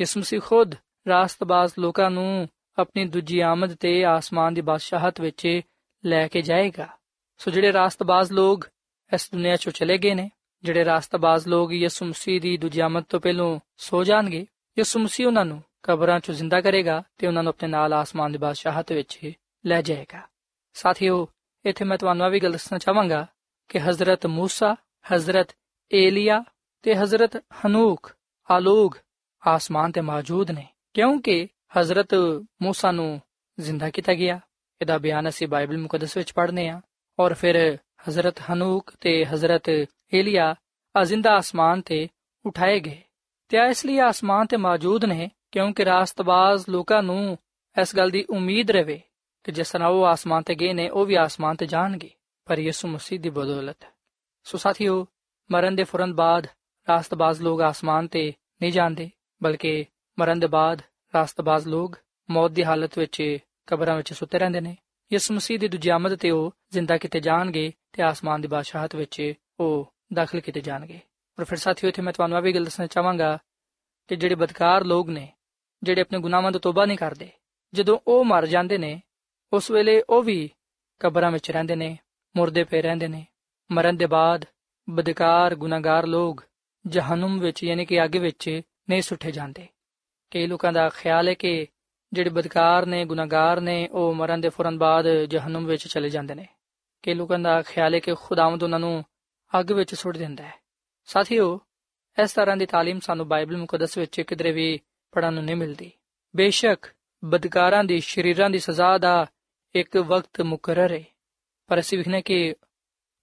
[0.00, 0.74] ਯਿਸੂ ਮਸੀਹ ਖੁਦ
[1.08, 5.60] ਰਾਸਤਬਾਜ਼ ਲੋਕਾਂ ਨੂੰ ਆਪਣੀ ਦੂਜੀ ਆਮਦ ਤੇ ਆਸਮਾਨ ਦੀ ਬਾਦਸ਼ਾਹਤ ਵਿੱਚ
[6.04, 6.88] ਲੈ ਕੇ ਜਾਏਗਾ।
[7.38, 8.60] ਸੋ ਜਿਹੜੇ ਰਾਸਤਬਾਜ਼ ਲੋਗ
[9.14, 10.30] ਇਸ ਦੁਨੀਆ ਚੋਂ ਚਲੇ ਗਏ ਨੇ,
[10.62, 14.46] ਜਿਹੜੇ ਰਾਸਤਬਾਜ਼ ਲੋਗ ਯਿਸੂ ਮਸੀਹ ਦੀ ਦੂਜੀ ਆਮਦ ਤੋਂ ਪਹਿਲਾਂ ਸੋ ਜਾਣਗੇ,
[14.78, 18.38] ਯਿਸੂ ਮਸੀਹ ਉਹਨਾਂ ਨੂੰ ਕਬਰਾਂ ਚੋਂ ਜ਼ਿੰਦਾ ਕਰੇਗਾ ਤੇ ਉਹਨਾਂ ਨੂੰ ਆਪਣੇ ਨਾਲ ਆਸਮਾਨ ਦੀ
[18.38, 19.32] ਬਾਦਸ਼ਾਹਤ ਵਿੱਚ
[19.65, 20.21] ਲੈ ਜਾਏਗਾ
[20.75, 21.27] ਸਾਥੀਓ
[21.65, 23.25] ਇੱਥੇ ਮੈਂ ਤੁਹਾਨੂੰ ਇਹ ਵੀ ਗੱਲ ਦੱਸਣਾ ਚਾਹਾਂਗਾ
[23.69, 25.53] ਕਿ ਹਜ਼ਰਤ موسی ਹਜ਼ਰਤ
[25.91, 26.43] ਏਲੀਆ
[26.83, 28.11] ਤੇ ਹਜ਼ਰਤ ਹਨੂਕ
[28.49, 28.95] ਆਲੋਗ
[29.43, 32.13] ਆਸਮਾਨ ਤੇ ਮੌਜੂਦ ਨੇ ਕਿਉਂਕਿ ਹਜ਼ਰਤ
[32.63, 33.19] موسی ਨੂੰ
[33.57, 34.39] ਜ਼ਿੰਦਾ ਕੀਤਾ ਗਿਆ
[34.81, 36.79] ਇਹਦਾ ਬਿਆਨ ਅਸੀਂ ਬਾਈਬਲ ਮੁਕੱਦਸ ਵਿੱਚ ਪੜ੍ਹਨੇ ਆ
[37.19, 37.57] ਔਰ ਫਿਰ
[38.09, 39.69] ਹਜ਼ਰਤ ਹਨੂਕ ਤੇ ਹਜ਼ਰਤ
[40.13, 40.53] ਏਲੀਆ
[40.95, 42.07] ਅਜ਼ਿੰਦਾ ਆਸਮਾਨ ਤੇ
[42.45, 43.01] ਉਠਾਏ ਗਏ
[43.51, 47.37] ਤੇ ਇਸ ਲਈ ਆਸਮਾਨ ਤੇ ਮੌਜੂਦ ਨੇ ਕਿਉਂਕਿ ਰਾਸਤਬਾਜ਼ ਲੋਕਾਂ ਨੂੰ
[47.75, 48.99] ਇਸ ਗੱਲ ਦੀ ਉਮੀਦ ਰਵੇ
[49.44, 52.10] ਕਿ ਜਿਸ ਤਰ੍ਹਾਂ ਉਹ ਆਸਮਾਨ ਤੇ ਗਏ ਨੇ, ਉਹ ਵੀ ਆਸਮਾਨ ਤੇ ਜਾਣਗੇ,
[52.44, 53.86] ਪਰ ਯਿਸੂ ਮਸੀਹ ਦੀ ਬਦੌਲਤ।
[54.44, 55.06] ਸੋ ਸਾਥੀਓ,
[55.50, 56.46] ਮਰਨ ਦੇ ਫੌਰਨ ਬਾਅਦ
[56.88, 58.32] ਰਾਸਤਬਾਜ਼ ਲੋਕ ਆਸਮਾਨ ਤੇ
[58.62, 59.10] ਨਹੀਂ ਜਾਂਦੇ,
[59.42, 59.84] ਬਲਕਿ
[60.18, 60.82] ਮਰਨ ਦੇ ਬਾਅਦ
[61.14, 61.98] ਰਾਸਤਬਾਜ਼ ਲੋਕ
[62.30, 64.76] ਮੌਤ ਦੀ ਹਾਲਤ ਵਿੱਚ ਕਬਰਾਂ ਵਿੱਚ ਸੁੱਤੇ ਰਹਿੰਦੇ ਨੇ।
[65.12, 69.32] ਯਿਸੂ ਮਸੀਹ ਦੀ ਦੂਜੀ ਆਮਦ ਤੇ ਉਹ ਜ਼ਿੰਦਾ ਕੀਤੇ ਜਾਣਗੇ ਤੇ ਆਸਮਾਨ ਦੀ ਬਾਦਸ਼ਾਹਤ ਵਿੱਚ
[69.60, 71.00] ਉਹ ਦਾਖਲ ਕੀਤੇ ਜਾਣਗੇ।
[71.36, 73.38] ਪਰ ਫਿਰ ਸਾਥੀਓ, ਇੱਥੇ ਮੈਂ ਤੁਹਾਨੂੰ ਇਹ ਵੀ ਗੱਲ ਦੱਸਣਾ ਚਾਹਾਂਗਾ
[74.08, 75.32] ਕਿ ਜਿਹੜੇ ਬਦਕਾਰ ਲੋਕ ਨੇ,
[75.82, 77.30] ਜਿਹੜੇ ਆਪਣੇ ਗੁਨਾਹਾਂ ਤੋਂ ਤੋਬਾ ਨਹੀਂ ਕਰਦੇ,
[77.72, 79.02] ਜਦੋਂ ਉਹ ਮਰ ਜਾਂਦੇ ਨੇ
[79.53, 80.49] ਉਸ ਵੇਲੇ ਉਹ ਵੀ
[80.99, 81.97] ਕਬਰਾਂ ਵਿੱਚ ਰਹਿੰਦੇ ਨੇ
[82.35, 83.25] ਮੁਰਦੇ ਪਏ ਰਹਿੰਦੇ ਨੇ
[83.71, 84.45] ਮਰਨ ਦੇ ਬਾਅਦ
[84.89, 86.43] ਬਦਕਾਰ ਗੁਨਾਹਗਾਰ ਲੋਕ
[86.87, 89.67] ਜਹਨਮ ਵਿੱਚ ਯਾਨੀ ਕਿ ਅੱਗ ਵਿੱਚ ਨਹੀਂ ਸੁੱਟੇ ਜਾਂਦੇ
[90.31, 91.67] ਕਈ ਲੋਕਾਂ ਦਾ ਖਿਆਲ ਹੈ ਕਿ
[92.13, 96.47] ਜਿਹੜੇ ਬਦਕਾਰ ਨੇ ਗੁਨਾਹਗਾਰ ਨੇ ਉਹ ਮਰਨ ਦੇ ਫੌਰਨ ਬਾਅਦ ਜਹਨਮ ਵਿੱਚ ਚਲੇ ਜਾਂਦੇ ਨੇ
[97.03, 99.03] ਕਈ ਲੋਕਾਂ ਦਾ ਖਿਆਲ ਹੈ ਕਿ ਖੁਦਾਵੰਦ ਉਹਨਾਂ ਨੂੰ
[99.59, 100.53] ਅੱਗ ਵਿੱਚ ਸੁੱਟ ਦਿੰਦਾ ਹੈ
[101.05, 101.59] ਸਾਥੀਓ
[102.17, 104.79] ਇਸ ਤਰ੍ਹਾਂ ਦੀ تعلیم ਸਾਨੂੰ ਬਾਈਬਲ ਮੁਕੱਦਸ ਵਿੱਚ ਕਿਧਰੇ ਵੀ
[105.11, 105.91] ਪੜਨ ਨੂੰ ਨਹੀਂ ਮਿਲਦੀ
[106.35, 106.87] ਬੇਸ਼ੱਕ
[107.23, 109.25] ਬਦਕਾਰਾਂ ਦੀ ਸ਼ਰੀਰਾਂ ਦੀ ਸਜ਼ਾ ਦਾ
[109.74, 111.04] ਇੱਕ ਵਕਤ ਮੁਕਰਰ ਹੈ
[111.66, 112.54] ਪਰ ਅਸੀਂ ਵਿਖਨੇ ਕਿ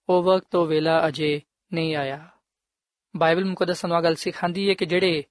[0.10, 1.42] ਉਹ ਵਕਤ, ਉਹ ਵੇਲਾ ਅਜੇ
[1.74, 2.30] ਨਹੀਂ ਆਇਆ।
[3.16, 5.24] ਬਾਈਬਲ ਮੁਕੱਦਸ ਸਾਨੂੰ ਗੱਲ ਸਿਖਾਉਂਦੀ ਹੈ ਕਿ ਜਿਹੜੇ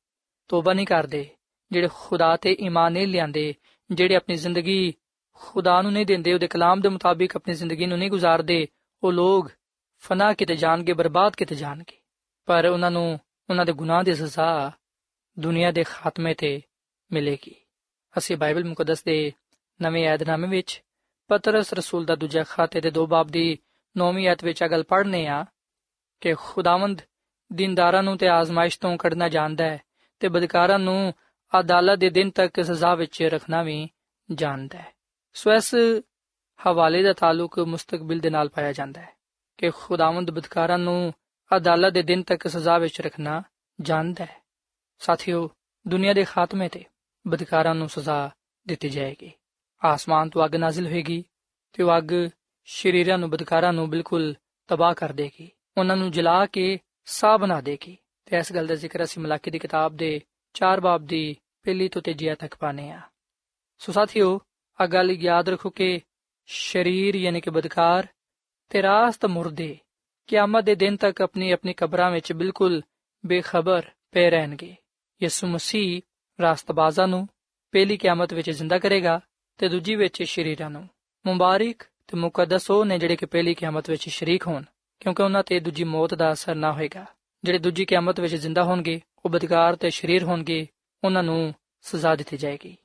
[0.48, 1.28] ਤੋਬਾ ਨਹੀਂ ਕਰਦੇ,
[1.72, 3.54] ਜਿਹੜੇ ਖੁਦਾ ਤੇ ਈਮਾਨ ਨਹੀਂ ਲਿਆਂਦੇ
[3.90, 4.94] ਜਿਹੜੇ ਆਪਣੀ ਜ਼ਿੰਦਗੀ
[5.32, 8.66] ਖੁਦਾ ਨੂੰ ਨਹੀਂ ਦਿੰਦੇ, ਉਹਦੇ ਕਲਾਮ ਦੇ ਮੁਤਾਬਿਕ ਆਪਣੀ ਜ਼ਿੰਦਗੀ ਨੂੰ ਨਹੀਂ ਗੁਜ਼ਾਰਦੇ,
[9.02, 9.50] ਉਹ ਲੋਕ
[9.98, 11.96] ਫਨਾ ਕਿਤੇ ਜਾਣਗੇ, ਬਰਬਾਦ ਕਿਤੇ ਜਾਣਗੇ।
[12.46, 14.72] ਪਰ ਉਹਨਾਂ ਨੂੰ, ਉਹਨਾਂ ਦੇ ਗੁਨਾਹ ਦੀ ਸਜ਼ਾ
[15.38, 16.62] ਦੁਨੀਆ ਦੇ ਖਾਤਮੇ ਤੇ
[17.12, 17.54] ਮਿਲੇਗੀ।
[18.18, 19.32] ਅਸੀਂ ਬਾਈਬਲ ਮੁਕੱਦਸ ਦੇ
[19.82, 20.82] ਨਵੇਂ ਏਧਨਾਮੇ ਵਿੱਚ
[21.28, 23.58] ਪਤਰਸ ਰਸੂਲ ਦਾ ਦੂਜਾ ਖਾਤੇ ਦੇ ਦੋ ਬਾਬ ਦੀ
[23.98, 25.44] 9ਵੀਂ ਆਇਤ ਵਿੱਚ ਅਗਲ ਪੜ੍ਹਨੇ ਆ
[26.20, 27.02] ਕਿ ਖੁਦਾਵੰਦ
[27.52, 29.82] ਦਿਨਦਾਰਾਂ ਨੂੰ ਤੇ ਆਜ਼ਮਾਇਸ਼ ਤੋਂ ਕੱਢਣਾ ਜਾਣਦਾ ਹੈ
[30.20, 31.14] ਤੇ ਬਦਕਾਰਾਂ ਨੂੰ
[31.60, 33.88] ਅਦਾਲਤ ਦੇ ਦਿਨ ਤੱਕ ਸਜ਼ਾ ਵਿੱਚ ਰੱਖਣਾ ਵੀ
[34.32, 34.92] ਜਾਣਦਾ ਹੈ।
[35.32, 35.74] ਸੋ ਇਸ
[36.66, 39.12] ਹਵਾਲੇ ਦਾ ਤਾਲੁਕ ਮੁਸਤਕਬਲ ਦੇ ਨਾਲ ਪਾਇਆ ਜਾਂਦਾ ਹੈ
[39.58, 41.14] ਕਿ ਖੁਦਾਵੰਦ ਬਦਕਾਰਾਂ ਨੂੰ
[41.56, 43.42] ਅਦਾਲਤ ਦੇ ਦਿਨ ਤੱਕ ਸਜ਼ਾ ਵਿੱਚ ਰੱਖਣਾ
[43.80, 44.42] ਜਾਣਦਾ ਹੈ।
[44.98, 45.50] ਸਾਥੀਓ,
[45.88, 46.84] ਦੁਨੀਆ ਦੇ ਖਾਤਮੇ ਤੇ
[47.26, 48.30] ਬਦਕਾਰਾਂ ਨੂੰ ਸਜ਼ਾ
[48.68, 49.32] ਦਿੱਤੀ ਜਾਏਗੀ।
[49.84, 51.24] ਆਸਮਾਨ ਤੋਂ ਅੱਗ ਨਾਜ਼ਿਲ ਹੋਏਗੀ
[51.72, 52.28] ਤੇ ਉਹ ਅੱਗ
[52.64, 54.34] ਸ਼ਰੀਰਾਂ ਨੂੰ, ਬਦਕਾਰਾਂ ਨੂੰ ਬਿਲਕੁਲ
[54.66, 59.04] ਤਬਾਹ ਕਰ ਦੇਗੀ। ਉਹਨਾਂ ਨੂੰ ਜਲਾ ਕੇ ਸਾਹ ਬਣਾ ਦੇਗੀ। ਤੇ ਇਸ ਗੱਲ ਦਾ ਜ਼ਿਕਰ
[59.04, 60.20] ਅਸੀਂ ਮਲਾਕੀ ਦੀ ਕਿਤਾਬ ਦੇ
[60.54, 63.00] 4 ਬਾਬ ਦੀ ਪਹਿਲੀ ਤੋਂ ਤੀਜੀ ਤੱਕ ਪਾਣੇ ਆ
[63.78, 64.40] ਸੋ ਸਾਥੀਓ
[64.80, 66.00] ਆ ਗੱਲ ਯਾਦ ਰੱਖੋ ਕਿ
[66.46, 68.06] ਸ਼ਰੀਰ ਯਾਨੀ ਕਿ ਬਦਕਾਰ
[68.68, 69.78] ਤੇ ਰਾਸਤ ਮੁਰਦੇ।
[70.26, 72.82] ਕਿਆਮਤ ਦੇ ਦਿਨ ਤੱਕ ਆਪਣੀ ਆਪਣੀ ਕਬਰਾਂ ਵਿੱਚ ਬਿਲਕੁਲ
[73.26, 74.76] ਬੇਖਬਰ ਪਏ ਰਹਿਣਗੇ।
[75.22, 76.02] ਯਿਸੂ ਮਸੀਹ
[76.40, 77.28] ਰਾਸਤਬਾਜ਼ਾਂ ਨੂੰ
[77.72, 79.20] ਪਹਿਲੀ ਕਿਆਮਤ ਵਿੱਚ ਜ਼ਿੰਦਾ ਕਰੇਗਾ
[79.58, 80.88] ਤੇ ਦੂਜੀ ਵਿੱਚ ਸ਼ਰੀਰਾਂ ਨੂੰ।
[81.26, 84.62] ਮੁਬਾਰਕ ਤੇ ਮੁਕੱਦਸ ਉਹ ਨੇ ਜਿਹੜੇ ਕਿ ਪਹਿਲੀ ਕਿਆਮਤ ਵਿੱਚ ਸ਼ਰੀਕ ਹੋਣ,
[85.00, 87.06] ਕਿਉਂਕਿ ਉਹਨਾਂ ਤੇ ਦੂਜੀ ਮੌਤ ਦਾ ਅਸਰ ਨਾ ਹੋਏਗਾ।
[87.44, 90.66] ਜਿਹੜੇ ਦੂਜੀ ਕਿਆਮਤ ਵਿੱਚ ਜ਼ਿੰਦਾ ਹੋਣਗੇ, ਉਹ ਬਦਕਾਰ ਤੇ ਸ਼ਰੀਰ ਹੋਣਗੇ,
[91.04, 92.76] ਉਹਨਾਂ ਨੂੰ ਸਜ਼ਾ ਦਿੱਤੀ ਜਾਏਗੀ।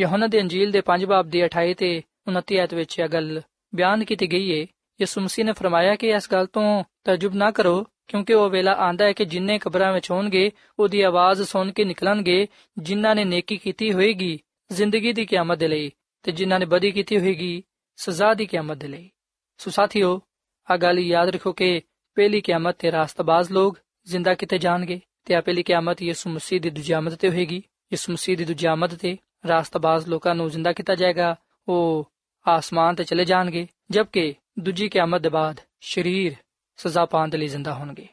[0.00, 3.42] ਯਹੋਨਾ ਦੇ ਅੰਜੀਲ ਦੇ 5 ਬਾਬ ਦੀ 28 ਤੇ 29 ਆਇਤ ਵਿੱਚ ਇਹ ਗੱਲ
[3.74, 4.66] ਬਿਆਨ ਕੀਤੀ ਗਈ ਹੈ
[5.00, 9.04] ਯਿਸੂ ਮਸੀਹ ਨੇ ਫਰਮਾਇਆ ਕਿ ਇਸ ਗੱਲ ਤੋਂ ਤਜਬ ਨਾ ਕਰੋ, ਕਿਉਂਕਿ ਉਹ ਵੇਲਾ ਆਂਦਾ
[9.04, 12.46] ਹੈ ਕਿ ਜਿੰਨੇ ਕਬਰਾਂ ਵਿੱਚ ਹੋਣਗੇ, ਉਹਦੀ ਆਵਾਜ਼ ਸੁਣ ਕੇ ਨਿਕਲਣਗੇ,
[12.78, 14.40] ਜਿਨ੍ਹਾਂ ਨੇ ਨੇਕੀ ਕੀਤੀ ਹੋਏਗੀ
[14.72, 15.90] ਜ਼ਿੰਦਗੀ ਦੀ ਕਿਆਮਤ ਦੇ ਲਈ।
[16.26, 17.64] ਤੇ ਜਿਨ੍ਹਾਂ ਨੇ ਬਦੀ ਕੀਤੀ ਹੋਏਗੀ
[17.96, 19.10] ਸਜ਼ਾ ਦੀ ਕਿਆਮਤ ਦੇ ਲਈ।
[19.58, 20.22] ਸੋ ਸਾਥੀਓ,
[20.70, 21.82] ਆ ਗੱਲ ਯਾਦ ਰੱਖੋ ਕਿ
[22.14, 26.70] ਪਹਿਲੀ ਕਿਆਮਤ ਤੇ ਰਾਸਤਬਾਜ਼ ਲੋਕ ਜ਼ਿੰਦਾ ਕੀਤੇ ਜਾਣਗੇ ਤੇ ਆ ਪਹਿਲੀ ਕਿਆਮਤ ਯਿਸੂ ਮਸੀਹ ਦੀ
[26.70, 27.56] ਦੂਜੀ ਆਮਦ ਤੇ ਹੋਏਗੀ।
[27.92, 29.16] ਯਿਸੂ ਮਸੀਹ ਦੀ ਦੂਜੀ ਆਮਦ ਤੇ
[29.48, 31.36] ਰਾਸਤਬਾਜ਼ ਲੋਕਾਂ ਨੂੰ ਜ਼ਿੰਦਾ ਕੀਤਾ ਜਾਏਗਾ,
[31.68, 32.12] ਉਹ
[32.48, 36.36] ਆਸਮਾਨ ਤੇ ਚਲੇ ਜਾਣਗੇ, ਜਦਕਿ ਦੂਜੀ ਕਿਆਮਤ ਦੇ ਬਾਅਦ ਸਰੀਰ
[36.76, 38.08] ਸਜ਼ਾ ਪਾਉਣ ਦੇ ਲਈ ਜ਼ਿੰਦਾ ਹੋਣਗੇ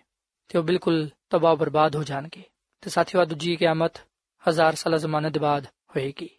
[0.48, 2.44] ਤੇ ਉਹ ਬਿਲਕੁਲ ਤਬਾਹ ਬਰਬਾਦ ਹੋ ਜਾਣਗੇ।
[2.82, 3.94] ਤੇ ਸਾਥੀਓ ਦੂਜੀ ਕਿਆਮਤ
[4.50, 6.30] ਹਜ਼ਾਰ ਸਾਲਾ ਜ਼ਮਾਨੇ ਦੇ ਬਾਅਦ ਹੋਏਗੀ।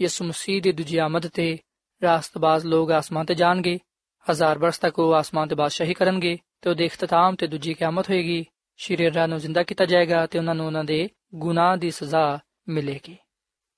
[0.00, 1.58] ਯਿਸੂ ਮਸੀਹ ਦੀ ਦੂਜੀ ਆਮਦ ਤੇ
[2.02, 3.78] ਰਾਸਤਬਾਜ਼ ਲੋਕ ਆਸਮਾਨ ਤੇ ਜਾਣਗੇ,
[4.30, 8.10] ਹਜ਼ਾਰ ਬਰਸ ਤੱਕ ਉਹ ਆਸਮਾਨ ਤੇ ਬਾਦਸ਼ਾਹੀ ਕਰਨਗੇ ਤੇ ਉਹ ਦੇ ਇਖਤਤਾਮ ਤੇ ਦੂਜੀ ਕਿਆਮਤ
[8.10, 13.16] ਹੋਏਗੀ ਸ਼ਰੀਰਾਂ ਨੂੰ ਜ਼ਿੰਦਾ ਕੀਤਾ ਜਾਏਗਾ ਤੇ ਉਹਨਾਂ ਨੂੰ ਉਹਨਾਂ ਦੇ ਗੁਨਾਹ ਦੀ ਸਜ਼ਾ ਮਿਲੇਗੀ।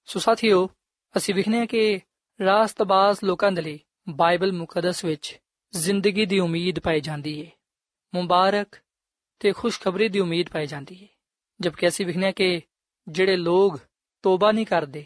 [0.04, 0.70] ਸੋ ਸਾਥੀਓ,
[1.16, 2.00] ਅਸੀਂ ਵਿਖਨੇ ਹਾਂ ਕਿ
[2.44, 5.40] ਰਾਸਤਬਾਜ਼ ਲੋਕਾਂ ਦੇ ਲਈ ਬਾਈਬਲ ਮੁਕੱਦਸ ਵਿੱਚ
[5.74, 7.50] ਜ਼ਿੰਦਗੀ ਦੀ ਉਮੀਦ ਪਾਈ ਜਾਂਦੀ ਹੈ
[8.14, 8.68] ਮੁਬਾਰਕ
[9.40, 11.08] ਤੇ ਖੁਸ਼ਖਬਰੀ ਦੀ ਉਮੀਦ ਪਾਈ ਜਾਂਦੀ ਹੈ
[11.60, 12.60] ਜਦਕਿ ਅਸੀਂ ਵਿਖਨੇ ਹਾਂ ਕਿ
[13.08, 13.78] ਜਿਹੜੇ ਲੋਕ
[14.22, 15.04] ਤੋਬਾ ਨਹੀਂ ਕਰਦੇ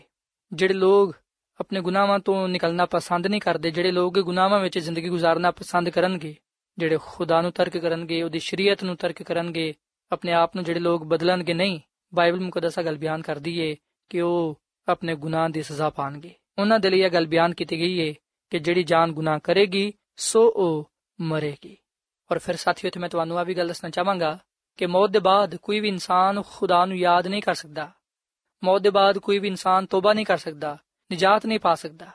[0.52, 1.16] ਜਿਹੜੇ ਲੋਕ
[1.60, 6.36] ਆਪਣੇ ਗੁਨਾਹਾਂ ਤੋਂ ਨਿਕਲਣਾ ਪਸੰਦ ਨਹੀਂ ਕਰਦੇ, ਜਿਹੜੇ ਲੋਕ ਗੁਨਾਹਾਂ ਵਿੱਚ ਜ਼ਿੰਦਗੀ گزارਣਾ ਪਸੰਦ ਕਰਨਗੇ,
[6.78, 9.74] ਜਿਹੜੇ ਖੁਦਾ ਨੂੰ ਤਰਕ ਕਰਨਗੇ, ਉਹਦੀ ਸ਼ਰੀਅਤ ਨੂੰ ਤਰਕ ਕਰਨਗੇ,
[10.12, 11.80] ਆਪਣੇ ਆਪ ਨੂੰ ਜਿਹੜੇ ਲੋਕ ਬਦਲਣਗੇ ਨਹੀਂ,
[12.14, 13.76] ਬਾਈਬਲ ਮੁਕੱਦਸਾ ਗੱਲ ਬਿਆਨ ਕਰਦੀ ਏ
[14.08, 17.98] ਕਿ ਉਹ ਆਪਣੇ ਗੁਨਾਹ ਦੀ ਸਜ਼ਾ ਪਾਣਗੇ। ਉਹਨਾਂ ਦੇ ਲਈ ਇਹ ਗੱਲ ਬਿਆਨ ਕੀਤੀ ਗਈ
[17.98, 18.14] ਏ
[18.50, 21.76] ਕਿ ਜਿਹੜੀ ਜਾਨ ਗੁਨਾਹ ਕਰੇਗੀ, ਸੋ ਉਹ ਮਰੇਗੀ।
[22.32, 24.38] ਔਰ ਫਿਰ ਸਾਥੀਓ ਤੇ ਮੈਂ ਤੁਹਾਨੂੰ ਆ ਵੀ ਗੱਲ ਦੱਸਣਾ ਚਾਹਾਂਗਾ
[24.76, 27.90] ਕਿ ਮੌਤ ਦੇ ਬਾਅਦ ਕੋਈ ਵੀ ਇਨਸਾਨ ਖੁਦਾ ਨੂੰ ਯਾਦ ਨਹੀਂ ਕਰ ਸਕਦਾ।
[28.64, 30.79] ਮੌਤ ਦੇ ਬਾਅਦ ਕੋਈ ਵੀ ਇਨਸਾਨ ਤੋਬਾ ਨਹੀਂ ਕਰ ਸਕਦਾ,
[31.12, 32.07] ਨਜਾਤ ਨਹੀਂ ਪਾ ਸਕਦਾ।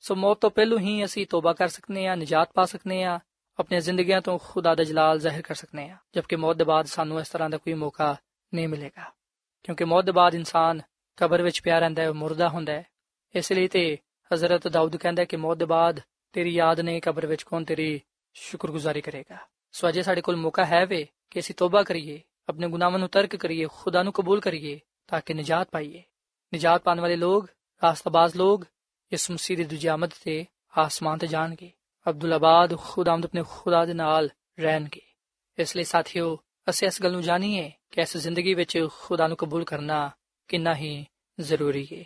[0.00, 3.20] ਸੋ ਮੌਤ ਤੋਂ ਪਹਿਲੂ ਹੀ ਅਸੀਂ ਤੋਬਾ ਕਰ ਸਕਨੇ ਆ ਨਜਾਤ ਪਾ ਸਕਨੇ ਆ
[3.58, 7.20] ਆਪਣੀਆਂ ਜ਼ਿੰਦਗੀਆਂ ਤੋਂ ਖੁਦਾ ਦਾ ਜਲਾਲ ਜ਼ਾਹਿਰ ਕਰ ਸਕਨੇ ਆ ਜਦਕਿ ਮੌਤ ਦੇ ਬਾਅਦ ਸਾਨੂੰ
[7.20, 8.16] ਇਸ ਤਰ੍ਹਾਂ ਦਾ ਕੋਈ ਮੌਕਾ
[8.54, 9.10] ਨਹੀਂ ਮਿਲੇਗਾ।
[9.62, 10.80] ਕਿਉਂਕਿ ਮੌਤ ਦੇ ਬਾਅਦ ਇਨਸਾਨ
[11.16, 12.86] ਕਬਰ ਵਿੱਚ ਪਿਆ ਰਹਿੰਦਾ ਹੈ ਮੁਰਦਾ ਹੁੰਦਾ ਹੈ।
[13.34, 13.98] ਇਸ ਲਈ ਤੇ
[14.30, 16.00] ਹਜ਼ਰਤ ਦਾਊਦ ਕਹਿੰਦਾ ਕਿ ਮੌਤ ਦੇ ਬਾਅਦ
[16.32, 18.00] ਤੇਰੀ ਯਾਦ ਨਹੀਂ ਕਬਰ ਵਿੱਚ ਕੌਣ ਤੇਰੀ
[18.34, 19.38] ਸ਼ੁਕਰਗੁਜ਼ਾਰੀ ਕਰੇਗਾ।
[19.72, 23.36] ਸੋ ਅਜੇ ਸਾਡੇ ਕੋਲ ਮੌਕਾ ਹੈ ਵੇ ਕਿ ਅਸੀਂ ਤੋਬਾ ਕਰੀਏ, ਆਪਣੇ ਗੁਨਾਹਾਂ ਨੂੰ ਤਰਕ
[23.36, 26.03] ਕਰੀਏ, ਖੁਦਾ ਨੂੰ ਕਬੂਲ ਕਰੀਏ ਤਾਂ ਕਿ ਨਜਾਤ ਪਾਈਏ
[26.53, 27.47] ਨਜਾਤ ਪਾਣ ਵਾਲੇ ਲੋਕ
[27.81, 28.65] ਰਾਸਤਬਾਜ਼ ਲੋਕ
[29.11, 30.45] ਇਸ ਮਸੀਹ ਦੀ ਦੂਜੀ ਆਮਦ ਤੇ
[30.77, 31.71] ਆਸਮਾਨ ਤੇ ਜਾਣਗੇ
[32.05, 35.01] ਅਬਦੁੱਲ ਆਬਾਦ ਖੁਦਾਮਦ ਆਪਣੇ ਖੁਦਾ ਦੇ ਨਾਲ ਰਹਿਣਗੇ
[35.57, 36.37] ਇਸ ਲਈ ਸਾਥੀਓ
[36.69, 40.11] ਅਸੀਂ ਇਸ ਗੱਲ ਨੂੰ ਜਾਣੀਏ ਕਿ ਇਸ ਜ਼ਿੰਦਗੀ ਵਿੱਚ ਖੁਦਾ ਨੂੰ ਕਬੂਲ ਕਰਨਾ
[40.47, 41.05] ਕਿੰਨਾ ਹੀ
[41.39, 42.03] ਜ਼ਰੂਰੀ ਹੈ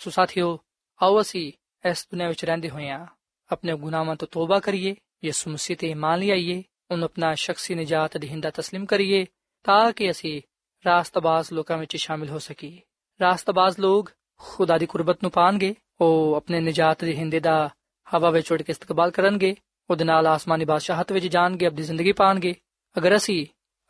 [0.00, 0.58] ਸੋ ਸਾਥੀਓ
[1.00, 1.52] ਆਓ ਅਸੀਂ
[1.84, 3.06] ਇਸ ਦੁਨੀਆਂ ਵਿੱਚ ਰਹਿੰਦੇ ਹੋਇਆਂ
[3.50, 4.94] ਆਪਣੇ ਗੁਨਾਹਾਂ ਤੋਂ ਤੋਬਾ ਕਰੀਏ
[5.24, 9.26] ਯਿਸੂ ਮਸੀਹ ਤੇ ਇਮਾਨ ਲਿਆਈਏ ਉਹਨੂੰ ਆਪਣਾ ਸ਼ਖਸੀ ਨਜਾਤ ਦੇਹਿੰਦਾ تسلیم ਕਰੀਏ
[9.64, 10.40] ਤਾਂ ਕਿ ਅਸੀਂ
[10.85, 12.81] ਰਾਸਤਬਾਜ਼ ਲੋਕਾਂ ਵਿੱਚ ਸ਼ਾਮਿਲ ਹੋ ਸਕੀਏ
[13.21, 17.69] ਰਾਸਤਬਾਜ਼ ਲੋਕ ਖੁਦਾ ਦੀ ਕੁਰਬਤ ਨੂੰ ਪਾਣਗੇ, ਉਹ ਆਪਣੇ ਨਜਾਤ ਦੇਹਿੰਦੇ ਦਾ
[18.07, 19.55] ਹਵਾ ਵਿੱਚ ਉੱਡ ਕੇ ਇਸਤਕਬਾਲ ਕਰਨਗੇ,
[19.89, 22.55] ਉਹਦੇ ਨਾਲ ਆਸਮਾਨੀ ਬਾਦਸ਼ਾਹਤ ਵਿੱਚ ਜਾਣਗੇ ਆਪਣੀ ਜ਼ਿੰਦਗੀ ਪਾਣਗੇ।
[22.97, 23.45] ਅਗਰ ਅਸੀਂ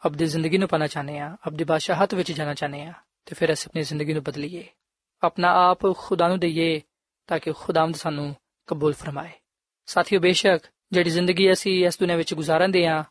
[0.06, 2.94] ਆਪਣੀ ਜ਼ਿੰਦਗੀ ਨੂੰ ਪਾਣਾ ਚਾਹਨੇ ਆ ਆਪਣੀ ਬਾਦਸ਼ਾਹਤ ਵਿੱਚ ਜਾਣਾ ਚਾਹਨੇ ਆ
[3.26, 4.68] ਤੇ ਫਿਰ ਅਸੀਂ ਆਪਣੀ ਜ਼ਿੰਦਗੀ ਨੂੰ ਬਦਲੀਏ।
[5.24, 6.82] ਆਪਣਾ ਆਪ ਖੁਦਾ ਨੂੰ ਦਈਏ,
[7.28, 8.36] ਤਾਂ ਕਿ ਖੁਦਾਵੰਦ ਸਾਨੂੰ
[8.68, 9.32] ਕਬੂਲ ਫਰਮਾਏ।
[9.86, 13.04] ਸਾਥੀਓ, ਬੇਸ਼ੱਕ ਜਿਹੜੀ ਜ਼ਿੰਦਗੀ ਅਸੀਂ ਇਸ ਦੁਨੀਆਂ ਵਿੱਚ ਗੁਜ਼ਾਰਦੇ ਆ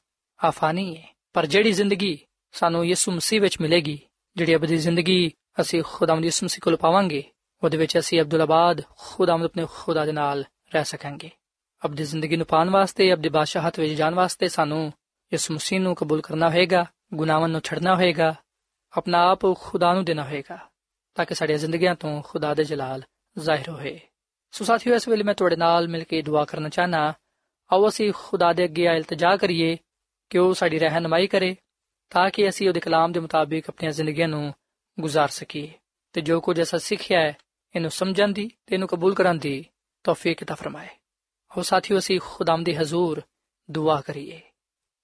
[0.45, 2.19] ਆਫਾਨੀ ਹੈ, ਪਰ ਜਿਹੜੀ ਜ਼ਿੰਦਗੀ
[2.53, 3.99] ਸਾਨੂੰ ਯਿਸੂ ਮਸੀਹ ਵਿੱਚ ਮਿਲੇਗੀ,
[4.37, 7.25] ਜਿਹੜੀ ਅਬਦੀ ਜ਼ਿੰਦਗੀ ਅਸੀਂ ਖੁਦਾਵੰਦ ਯਿਸੂ ਮਸੀਹ ਕੋਲ ਪਾਵਾਂਗੇ,
[7.63, 11.31] ਉਹਦੇ ਵਿੱਚ ਅਸੀਂ ਅਬਦੁੱਲਾਬਾਦ ਖੁਦਾਵੰਦ ਆਪਣੇ ਖੁਦਾ ਦੇ ਨਾਲ ਰਹਿ ਸਕਾਂਗੇ।
[11.85, 14.93] ਅਬਦੀ ਜ਼ਿੰਦਗੀ ਨੂੰ ਪਾਣ ਵਾਸਤੇ ਅਬਦੀ ਬਾਦਸ਼ਾਹਤ ਵਿੱਚ ਜਾਣ ਵਾਸਤੇ ਸਾਨੂੰ
[15.33, 18.35] ਯਿਸੂ ਮਸੀਹ ਨੂੰ ਕਬੂਲ ਕਰਨਾ ਹੋਏਗਾ, ਗੁਨਾਹਾਂ ਨੂੰ ਛੱਡਣਾ ਹੋਏਗਾ,
[18.97, 20.59] ਆਪਣਾ ਆਪ ਖੁਦਾ ਨੂੰ ਦੇਣਾ ਹੋਏਗਾ,
[21.15, 23.03] ਤਾਂ ਕਿ ਸਾਡੀਆਂ ਜ਼ਿੰਦਗੀਆਂ ਤੋਂ ਖੁਦਾ ਦੇ ਜਲਾਲ
[23.39, 24.01] ਜ਼ਾਹਿਰ ਹੋਏ।
[24.51, 27.13] ਸੋ ਸਾਥੀਓ, ਇਸ ਵੇਲੇ ਮੈਂ ਤੁਹਾਡੇ ਨਾਲ ਮਿਲ ਕੇ ਦੁਆ ਕਰਨਾ ਚਾਹਨਾ
[27.73, 29.77] ਆਓ ਅਸੀਂ ਖੁਦਾ ਦੇ ਅੱਗੇ ਇਲਤਜਾ ਕਰੀਏ,
[30.31, 31.57] ਕਿ ਉਹ ਸਾਡੀ ਰਹਿਨਮਾਈ ਕਰੇ
[32.12, 34.54] ਤਾਂ ਕਿ ਅਸੀਂ ਉਹਦੇ ਕਲਾਮ ਦੇ ਮੁਤਾਬਿਕ ਆਪਣੀਆਂ ਜ਼ਿੰਦਗੀਆਂ ਨੂੰ
[34.98, 35.72] ਗੁਜ਼ਾਰ ਸਕੀਏ
[36.16, 37.36] ਤੇ ਜੋ ਕੁਝ ਅਸਾਂ ਸਿੱਖਿਆ ਹੈ
[37.76, 39.64] ਇਹਨੂੰ ਸਮਝਣ ਦੀ ਤੇ ਇਹਨੂੰ ਕਬੂਲ ਕਰਨ ਦੀ
[40.06, 40.88] ਤੌਫੀਕ عطا ਫਰਮਾਏ
[41.52, 43.22] ਹੋ ਸਾਥੀਓ ਅਸੀਂ ਖੁਦਾਮ ਦੇ ਹਜ਼ੂਰ
[43.70, 44.42] ਦੁਆ ਕਰੀਏ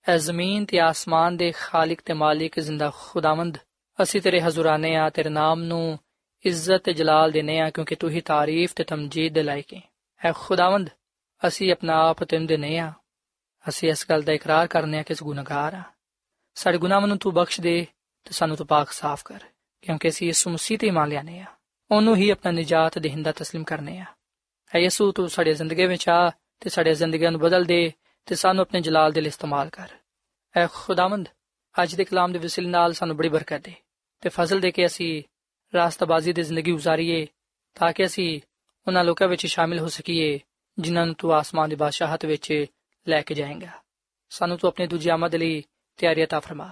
[0.06, 3.58] ਐ ਜ਼ਮੀਨ ਤੇ ਆਸਮਾਨ ਦੇ ਖਾਲਕ ਤੇ ਮਾਲਿਕ ਜ਼ਿੰਦਾ ਖੁਦਾਵੰਦ
[4.00, 5.98] ਅਸੀਂ ਤੇਰੇ ਹਜ਼ੂਰਾਨੇ ਆ ਤੇਰੇ ਨਾਮ ਨੂੰ
[6.46, 9.82] ਇੱਜ਼ਤ ਤੇ ਜਲਾਲ ਦੇਨੇ ਆ ਕਿਉਂਕਿ ਤੂੰ ਹੀ ਤਾਰੀਫ ਤੇ ਤਮਜੀਦ ਦੇ ਲਾਇਕ ਹੈ
[10.22, 10.89] ਐ ਖੁਦਾਵੰਦ
[11.42, 12.92] ਅਸੀਂ ਆਪਣਾ ਆਪ ਤੈਨੂੰ ਦੇਨੇ ਆ
[13.66, 15.84] ਅਸੀਂ ਇਸ ਗੱਲ ਦਾ ਇਕਰਾਰ ਕਰਨੇ ਆ ਕਿ ਅਸੀਂ ਗੁਨਾਹਗਾਰ ਆ
[16.59, 17.87] ਸਾਡੇ ਗੁਨਾਹਾਂ ਨੂੰ ਤੂੰ ਬਖਸ਼ ਦੇ
[18.25, 19.44] ਤੇ ਸਾਨੂੰ ਤੂੰ ਪਾਕ ਸਾਫ਼ ਕਰ,
[19.83, 21.44] ਕਿਉਂਕਿ ਅਸੀਂ ਯਿਸੂ ਮਸੀਹ ਤੇ ਇਮਾਨ ਲਿਆਨੇ ਆ
[21.90, 24.05] ਉਹਨੂੰ ਹੀ ਆਪਣਾ ਨਜਾਤ ਦੇਹਿੰਦਾ تسلیم ਕਰਨੇ ਆ
[24.75, 27.92] ਐ ਯਿਸੂ, ਤੂੰ ਸਾਡੇ ਜ਼ਿੰਦਗੀ ਵਿੱਚ ਆ ਤੇ ਸਾਡੇ ਜ਼ਿੰਦਗੀਆਂ ਨੂੰ ਬਦਲ ਦੇ
[28.27, 29.88] ਤੇ ਸਾਨੂੰ ਆਪਣੇ ਜਲਾਲ ਦੇ ਲਈ ਇਸਤੇਮਾਲ ਕਰ।
[30.57, 31.29] ਐ ਖੁਦਾਵੰਦ,
[31.83, 33.75] ਅੱਜ ਦੇ ਕਲਾਮ ਦੇ ਵਸਿਲ ਨਾਲ ਸਾਨੂੰ ਬੜੀ ਬਰਕਤ ਦੇ
[34.21, 35.23] ਤੇ ਫਜ਼ਲ ਦੇ ਕੇ ਅਸੀਂ
[35.75, 37.27] ਰਾਸਤਾਬਾਜ਼ੀ ਦੀ ਜ਼ਿੰਦਗੀ گزارੀਏ
[37.75, 38.40] ਤਾਂ ਕਿ ਅਸੀਂ
[38.87, 40.40] ਉਹਨਾਂ ਲੋਕਾਂ ਵਿੱਚ ਸ਼ਾਮਿਲ ਹੋ ਸਕੀਏ
[40.79, 42.66] ਜਿਨ੍ਹਾਂ ਨੂੰ ਤੂੰ ਆਸਮਾਨ ਦੀ ਬਾਦਸ਼ਾਹਤ ਵਿੱਚ
[43.09, 43.68] ਲੈ ਕੇ ਜਾਏਂਗਾ।
[44.31, 45.62] ਸਾਨੂੰ ਤੂੰ ਆਪਣੇ ਦੂਜੀ ਆਮਦ ਲਈ
[45.99, 46.71] ਤਿਆਰੀ عطا ਫਰਮਾ,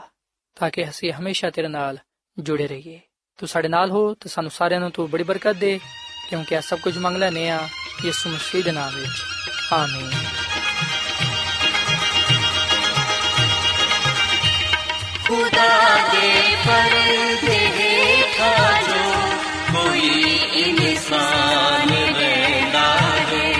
[0.55, 1.99] ਤਾਂ ਕਿ ਅਸੀਂ ਹਮੇਸ਼ਾ ਤੇਰੇ ਨਾਲ
[2.39, 3.01] ਜੁੜੇ ਰਹੀਏ।
[3.37, 5.81] ਤੂੰ ਸਾਡੇ ਨਾਲ ਹੋ, ਤੇ ਸਾਨੂੰ ਸਾਰਿਆਂ ਨੂੰ ਤੂੰ ਬੜੀ ਬਰਕਤ ਦੇ,
[6.31, 7.69] ਕਿਉਂਕਿ ਇਹ ਸਭ ਕੁਝ ਮੰਗ ਲੈਨੇ ਆ
[8.05, 9.23] ਯਿਸੂ ਮਸੀਹ ਦੇ ਨਾਮ ਵਿੱਚ।
[9.73, 10.11] ਆਮੀਨ।
[15.29, 19.21] ਖੁਦਾ ਦੇ ਪਰਦੇ ਖਾ ਜੋ
[19.73, 23.53] ਕੋਈ ਇਨਸਾਨ ਬੈਂਦਾ ਹੈ,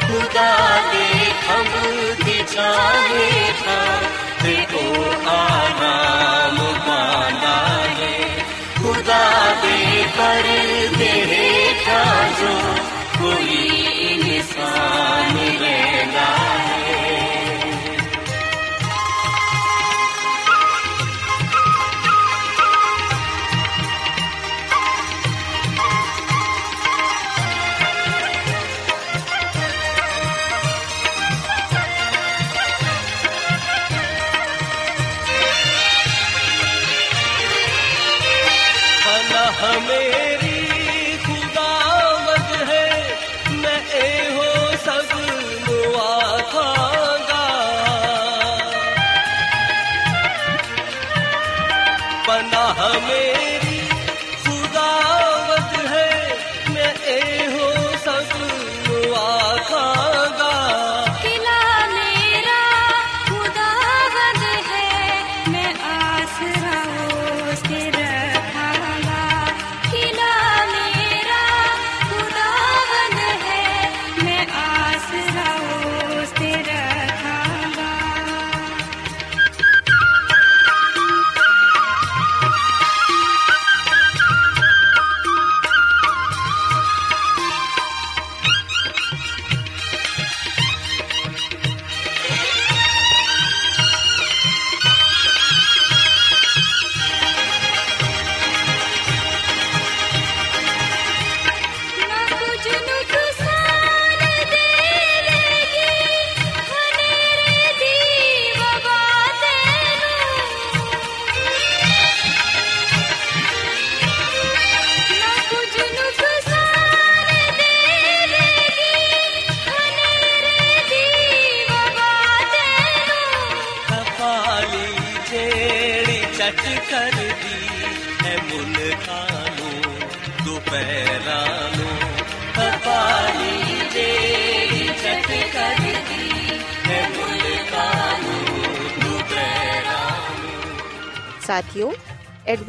[0.00, 4.00] ਖੁਦਾ ਦੇ ਖੰਭ ਤੇ ਚਾਹੇ ਥਾ
[10.17, 12.01] दे पर्दे हेठा
[12.39, 12.53] जो
[13.17, 13.76] कोई
[52.76, 53.37] हमें